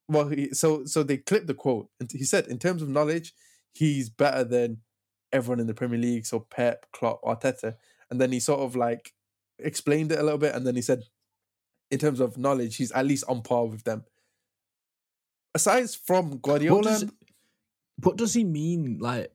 [0.08, 3.32] well, he, so so they clipped the quote, and he said, in terms of knowledge,
[3.72, 4.78] he's better than
[5.32, 6.26] everyone in the Premier League.
[6.26, 7.76] So Pep, Klopp, Arteta,
[8.10, 9.12] and then he sort of like
[9.60, 11.04] explained it a little bit, and then he said,
[11.92, 14.02] in terms of knowledge, he's at least on par with them.
[15.54, 17.04] Aside from what, Guardiola, does,
[18.02, 18.98] what does he mean?
[19.00, 19.32] Like,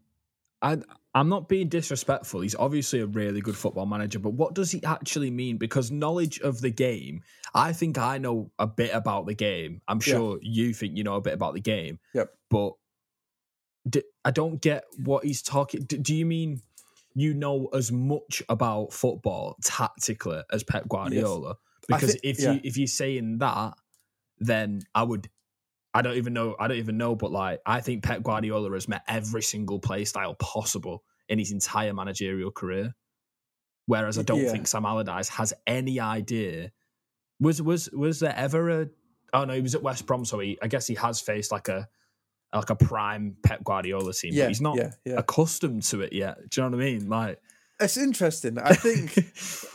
[0.66, 0.78] I,
[1.13, 2.41] I'm not being disrespectful.
[2.41, 5.57] He's obviously a really good football manager, but what does he actually mean?
[5.57, 7.22] Because knowledge of the game,
[7.53, 9.82] I think I know a bit about the game.
[9.88, 10.16] I'm Yeah.
[10.16, 11.99] sure you think you know a bit about the game.
[12.13, 12.30] Yep.
[12.49, 12.74] But
[14.26, 15.84] I don't get what he's talking.
[15.84, 16.61] d- do you mean
[17.13, 21.51] you know as much about football tactically as Pep Guardiola?
[21.51, 21.55] I
[21.95, 22.53] Because thi- if yeah.
[22.53, 23.76] you if you're saying that,
[24.39, 25.30] then I would.
[25.95, 26.55] I don't even know.
[26.59, 27.15] I don't even know.
[27.15, 31.51] But like, I think Pep Guardiola has met every single play style possible in his
[31.51, 32.93] entire managerial career.
[33.87, 34.51] Whereas I don't Yeah.
[34.51, 36.71] think Sam Allardyce has any idea.
[37.39, 38.87] Was was was there ever a?
[39.33, 40.57] Oh no, he was at West Brom, so he.
[40.61, 41.87] I guess he has faced like a
[42.53, 44.33] like a prime Pep Guardiola team.
[44.33, 45.15] yeah, but he's not yeah, yeah.
[45.17, 46.37] accustomed to it yet.
[46.49, 47.09] Do you know what I mean?
[47.09, 47.39] Like,
[47.80, 48.57] It's interesting.
[48.57, 49.17] I think.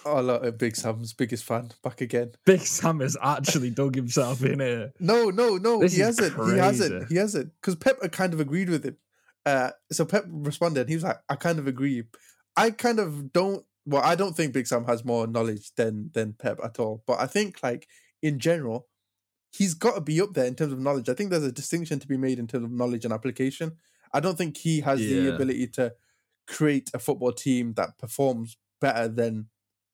[0.06, 2.32] oh, look, uh, Big Sam's biggest fan back again.
[2.46, 4.92] Big Sam has actually dug himself in here.
[4.98, 5.80] No, no, no.
[5.80, 6.34] This he hasn't.
[6.50, 7.08] He hasn't.
[7.08, 7.52] He hasn't.
[7.60, 8.96] Because Pep kind of agreed with him.
[9.44, 10.88] Uh, so Pep responded.
[10.88, 12.04] He was like, "I kind of agree.
[12.56, 13.64] I kind of don't.
[13.86, 17.02] Well, I don't think Big Sam has more knowledge than than Pep at all.
[17.06, 17.86] But I think, like
[18.22, 18.86] in general,
[19.50, 21.08] he's got to be up there in terms of knowledge.
[21.08, 23.76] I think there's a distinction to be made in terms of knowledge and application.
[24.12, 25.92] I don't think he has the ability to
[26.46, 29.46] create a football team that performs better than,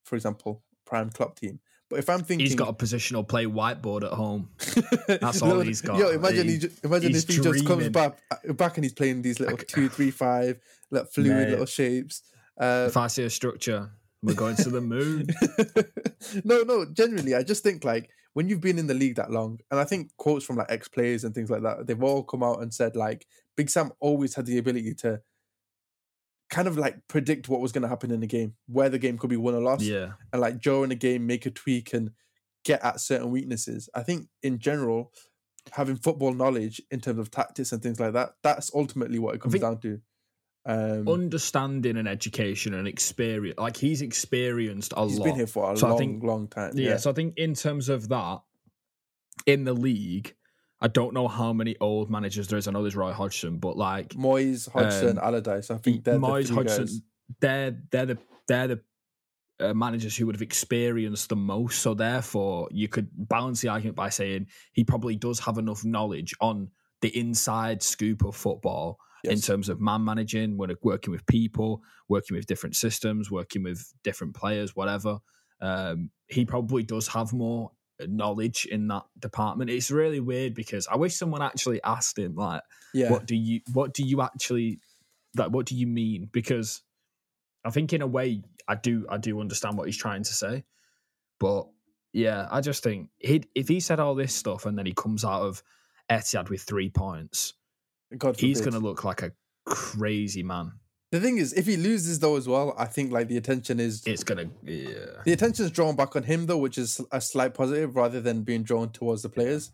[0.04, 1.60] for example, prime club team.
[1.88, 4.50] But if I'm thinking, He's got a positional play whiteboard at home.
[5.20, 5.98] That's all he's got.
[5.98, 8.92] Yo, imagine he, He- ju- imagine if he just comes back uh, back and he's
[8.92, 10.58] playing these little two, three, five,
[10.90, 11.50] like fluid Mate.
[11.50, 12.22] little shapes.
[12.58, 13.88] Uh, if I see a structure,
[14.22, 15.28] we're going to the moon.
[16.44, 19.60] no, no, genuinely, I just think like when you've been in the league that long,
[19.70, 22.42] and I think quotes from like ex players and things like that, they've all come
[22.42, 23.26] out and said like
[23.56, 25.20] Big Sam always had the ability to
[26.50, 29.18] kind of like predict what was going to happen in the game, where the game
[29.18, 32.10] could be won or lost, yeah, and like during the game make a tweak and
[32.64, 33.88] get at certain weaknesses.
[33.94, 35.12] I think in general,
[35.72, 39.40] having football knowledge in terms of tactics and things like that, that's ultimately what it
[39.40, 40.00] comes down to.
[40.68, 43.56] Um, understanding and education and experience.
[43.58, 45.24] Like he's experienced a he's lot.
[45.26, 46.72] He's been here for a So I long, think- long time.
[46.74, 48.40] yeah, Yeah, so I think in terms of that,
[49.46, 50.34] in the league,
[50.80, 52.68] I don't know how many old managers there is.
[52.68, 55.70] I know there's Roy Hodgson, but like Moyes, Hodgson, um, Allardyce.
[55.70, 57.00] I think they're Moyes, the Hodgson, guys.
[57.40, 58.80] they're they're the they're the
[59.58, 61.80] uh, managers who would have experienced the most.
[61.80, 66.34] So therefore, you could balance the argument by saying he probably does have enough knowledge
[66.40, 66.70] on
[67.00, 72.36] the inside scoop of football in terms of man managing, when working with people, working
[72.36, 75.18] with different systems, working with different players, whatever.
[75.60, 79.70] Um, he probably does have more knowledge in that department.
[79.70, 83.60] It's really weird because I wish someone actually asked him like, Yeah, what do you
[83.72, 84.80] what do you actually
[85.36, 86.28] like what do you mean?
[86.32, 86.82] Because
[87.64, 90.64] i think in a way i do i do understand what he's trying to say.
[91.38, 91.66] But
[92.12, 95.24] yeah i just think he if he said all this stuff and then he comes
[95.24, 95.62] out of
[96.10, 97.54] Etihad with three points
[98.16, 99.32] God he's gonna look like a
[99.66, 100.72] crazy man
[101.16, 104.02] The thing is, if he loses though as well, I think like the attention is
[104.06, 107.54] it's gonna yeah the attention is drawn back on him though, which is a slight
[107.54, 109.72] positive rather than being drawn towards the players.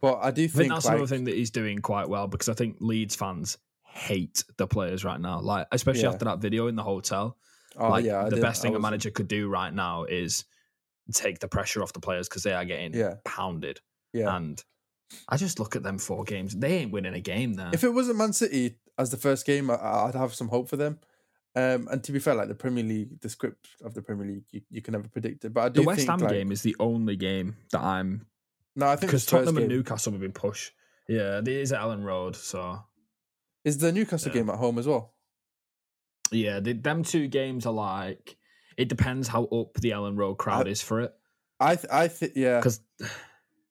[0.00, 2.26] But I do I think think, that's like, another thing that he's doing quite well
[2.26, 5.40] because I think Leeds fans hate the players right now.
[5.40, 6.08] Like especially Yeah.
[6.10, 7.36] after that video in the hotel.
[7.76, 10.44] oh, like yeah, I the didn't- best thing a manager could do right now is
[11.14, 13.14] take the pressure off the players because they are getting Yeah.
[13.24, 13.80] pounded.
[14.12, 14.62] Yeah, And
[15.28, 17.70] I just look at them four games; they ain't winning a game there.
[17.72, 20.76] if it wasn't Man City as the first game, I, I'd have some hope for
[20.76, 20.98] them.
[21.56, 24.44] Um, and to be fair, like the Premier League, the script of the Premier League,
[24.52, 25.52] you, you can never predict it.
[25.52, 28.26] But I do the West think, Ham like, game is the only game that I'm
[28.76, 30.72] No, I think because Tottenham and Newcastle have been pushed.
[31.08, 32.78] Yeah, it is at Elland Road, so
[33.64, 34.34] is the Newcastle Yeah.
[34.42, 35.14] game at home as well.
[36.30, 38.36] yeah, the, them two games are like
[38.76, 41.12] it depends how up the Elland Road crowd I- is for it.
[41.62, 42.80] I, th- I think, yeah, because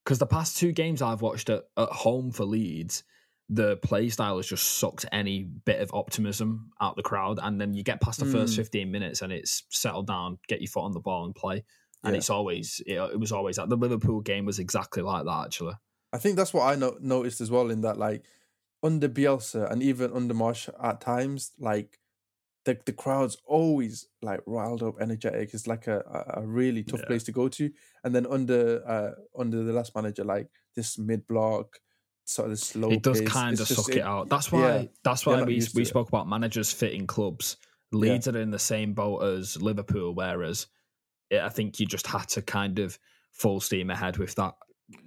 [0.03, 3.03] because the past two games I've watched at, at home for Leeds,
[3.51, 7.73] the play style has just sucked any bit of optimism out the crowd, and then
[7.73, 8.57] you get past the first Mm.
[8.57, 11.63] fifteen minutes and it's settled down, get your foot on the ball and play,
[12.03, 12.17] and Yeah.
[12.17, 15.73] it's always it, it was always like the Liverpool game was exactly like that actually.
[16.13, 17.69] I think that's what I no- noticed as well.
[17.71, 18.23] In that, like
[18.83, 21.99] under Bielsa and even under Marsh at times, like
[22.65, 25.53] the the crowd's always like riled up, energetic.
[25.53, 25.99] It's like a
[26.37, 27.05] a, a really tough Yeah.
[27.07, 27.71] place to go to.
[28.03, 31.79] And then under uh under the last manager, like this mid block,
[32.29, 32.89] sort of slow.
[32.91, 34.29] it does pace, kind of it's just- suck it, out.
[34.29, 35.87] That's why yeah, that's why we we it.
[35.87, 37.57] spoke about managers fitting clubs.
[37.91, 40.67] Leeds are in the same boat as Liverpool, whereas
[41.31, 42.99] it, I think you just had to kind of
[43.31, 44.55] full steam ahead with that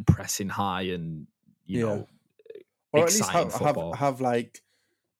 [0.06, 1.26] pressing high and
[1.64, 1.94] you Yeah.
[1.94, 2.06] know
[2.92, 4.60] or at least have, have have like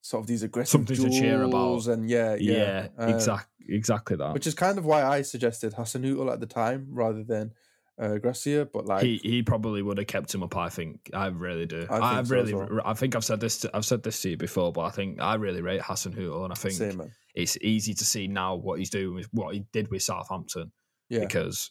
[0.03, 1.86] sort of these aggressive Something to cheer about.
[1.86, 4.34] and yeah, yeah, yeah, um, exactly exactly that.
[4.34, 7.53] Which is kind of why I suggested Hassan at the time rather than
[8.01, 8.68] uh, Gracia.
[8.72, 10.57] But like, he he probably would have kept him up.
[10.57, 11.86] I think I really do.
[11.90, 12.80] I think I, so really, well.
[12.84, 13.59] I think I've said this.
[13.61, 16.53] To, I've said this to you before, but I think I really rate Hasenhüttl, and
[16.53, 19.90] I think same it's easy to see now what he's doing with what he did
[19.90, 20.70] with Southampton
[21.09, 21.70] Yeah, because,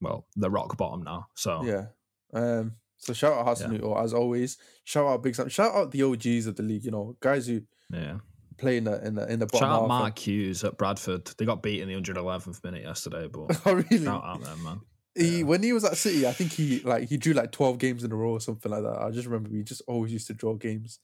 [0.00, 1.28] well, they're rock bottom now.
[1.34, 1.86] So yeah.
[2.32, 4.56] Um, so shout out Hassan as always.
[4.84, 5.48] Shout out Big Sam.
[5.48, 6.84] Shout out the OGs of the league.
[6.84, 7.62] You know, guys who
[7.92, 8.18] yeah.
[8.56, 9.88] play in the in the in the bottom Shout out.
[9.88, 11.26] Mark Hughes at Bradford.
[11.36, 14.04] They got beat in the 111th minute yesterday, but oh really?
[14.04, 14.80] shout out them, man.
[15.14, 15.44] He Yeah.
[15.44, 18.10] when he was at City, I think he like he drew like twelve games in
[18.12, 19.00] a row or something like that.
[19.00, 20.98] I just remember he just always used to draw games.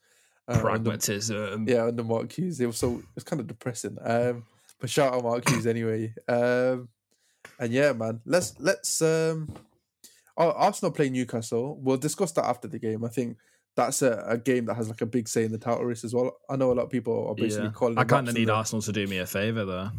[0.49, 1.69] under- Pragmatism.
[1.69, 2.61] yeah, under Mark Hughes.
[2.61, 3.97] It was so it's kind of depressing.
[4.03, 4.45] Um,
[4.81, 6.13] but shout out Mark Hughes anyway.
[6.27, 6.89] Um,
[7.59, 9.55] and yeah, man, let's let's um,
[10.37, 11.79] oh, Arsenal play Newcastle.
[11.81, 13.05] We'll discuss that after the game.
[13.05, 13.37] I think
[13.77, 16.13] that's a, a game that has like a big say in the title race as
[16.15, 16.37] well.
[16.49, 17.73] I know a lot of people are basically Yeah.
[17.73, 17.99] calling.
[17.99, 19.91] I kind of need Arsenal to do me a favour though.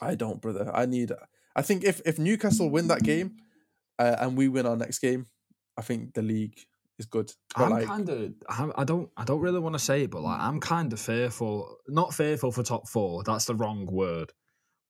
[0.00, 0.70] I don't, brother.
[0.72, 1.10] I need.
[1.56, 3.36] I think if if Newcastle win that game,
[3.98, 5.26] uh, and we win our next game,
[5.76, 6.58] I think the league
[6.98, 7.32] is good.
[7.56, 8.32] But I'm like, kind of.
[8.76, 9.10] I don't.
[9.16, 11.76] I don't really want to say it, but like, I'm kind of fearful.
[11.88, 13.22] Not fearful for top four.
[13.24, 14.32] That's the wrong word.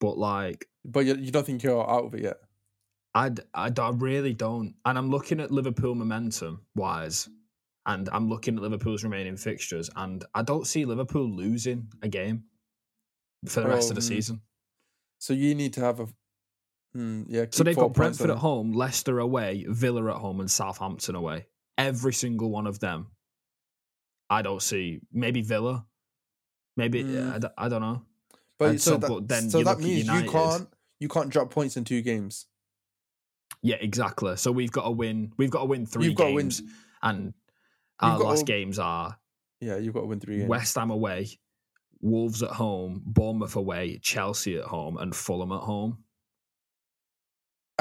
[0.00, 2.38] But like, but you, you don't think you're out of it yet?
[3.14, 4.74] I, I, I really don't.
[4.84, 7.28] And I'm looking at Liverpool momentum wise,
[7.86, 12.44] and I'm looking at Liverpool's remaining fixtures, and I don't see Liverpool losing a game
[13.46, 14.40] for the rest of the Um, season.
[15.18, 16.06] So you need to have a.
[16.94, 17.44] Hmm, yeah.
[17.50, 21.46] So they've got Brentford at home, Leicester away, Villa at home, and Southampton away.
[21.78, 23.08] Every single one of them.
[24.28, 25.00] I don't see.
[25.12, 25.86] Maybe Villa.
[26.76, 27.32] Maybe Mm.
[27.34, 28.02] I, d- I don't know.
[28.58, 30.68] But And so, so- that, but then so that means you can't
[30.98, 32.46] you can't drop points in two games.
[33.62, 34.36] Yeah, exactly.
[34.36, 35.32] So we've got to win.
[35.36, 36.62] We've got to win 3 You've got win- games,
[37.02, 37.34] and
[38.00, 39.16] our last to- games are
[39.60, 40.48] Yeah, you've got to win three games.
[40.48, 41.28] West Ham away,
[42.00, 46.04] Wolves at home, Bournemouth away, Chelsea at home, and Fulham at home.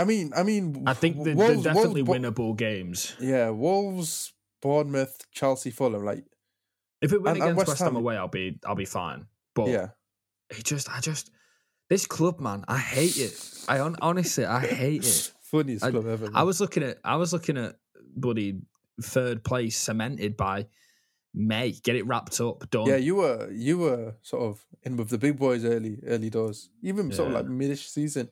[0.01, 3.15] I mean, I mean, I think they're, Wolves- they're definitely Wolves- winnable games.
[3.19, 6.03] Yeah, Wolves, Bournemouth, Chelsea, Fulham.
[6.03, 6.25] Like,
[7.01, 8.85] If it win And- and against West West Ham Ham- away, I'll be I'll be
[8.85, 9.27] fine.
[9.55, 9.87] But yeah,
[10.49, 11.31] it just I just
[11.89, 13.35] this club, man, I hate it.
[13.67, 15.31] I hon- honestly I hate it.
[15.41, 16.29] funniest I- club ever.
[16.33, 17.75] I was looking at I was looking at
[18.15, 18.61] bloody
[19.01, 20.67] third place cemented by
[21.33, 21.71] May.
[21.71, 22.87] Get it wrapped up, done.
[22.87, 26.69] yeah, you were you were sort of in with the big boys early early doors,
[26.83, 27.39] even sort of Yeah.
[27.39, 28.29] like midish season.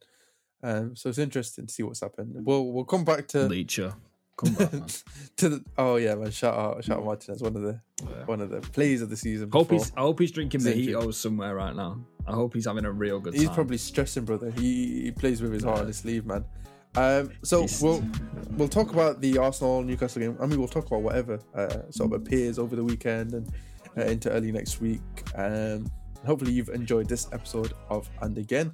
[0.63, 2.33] Um, so it's interesting to see what's happened.
[2.45, 3.95] We'll we'll come back to Licha.
[4.37, 4.69] Come back,
[5.37, 8.25] to the oh yeah man shout out shout out Martinez one of the Yeah.
[8.25, 9.49] one of the plays of the season.
[9.51, 12.05] Hope he's I hope he's drinking mojitos somewhere right now.
[12.27, 13.55] I hope he's having a real good He's time.
[13.55, 14.51] probably stressing, brother.
[14.51, 16.45] He he plays with his heart on his sleeve, man.
[16.95, 18.03] Um, so He's- we'll
[18.51, 20.37] we'll talk about the Arsenal Newcastle game.
[20.39, 23.51] I mean, we'll talk about whatever uh, sort of appears over the weekend and
[23.97, 25.01] uh, into early next week.
[25.35, 25.89] Um,
[26.25, 28.73] hopefully, you've enjoyed this episode of And Again.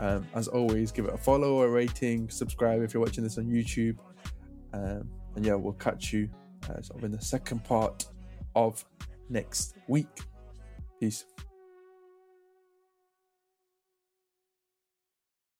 [0.00, 3.44] Um, as always, give it a follow, a rating, subscribe if you're watching this on
[3.44, 3.96] YouTube.
[4.72, 6.28] Um, and yeah, we'll catch you
[6.64, 8.06] uh, sort of in the second part
[8.54, 8.84] of
[9.28, 10.20] next week.
[11.00, 11.24] Peace.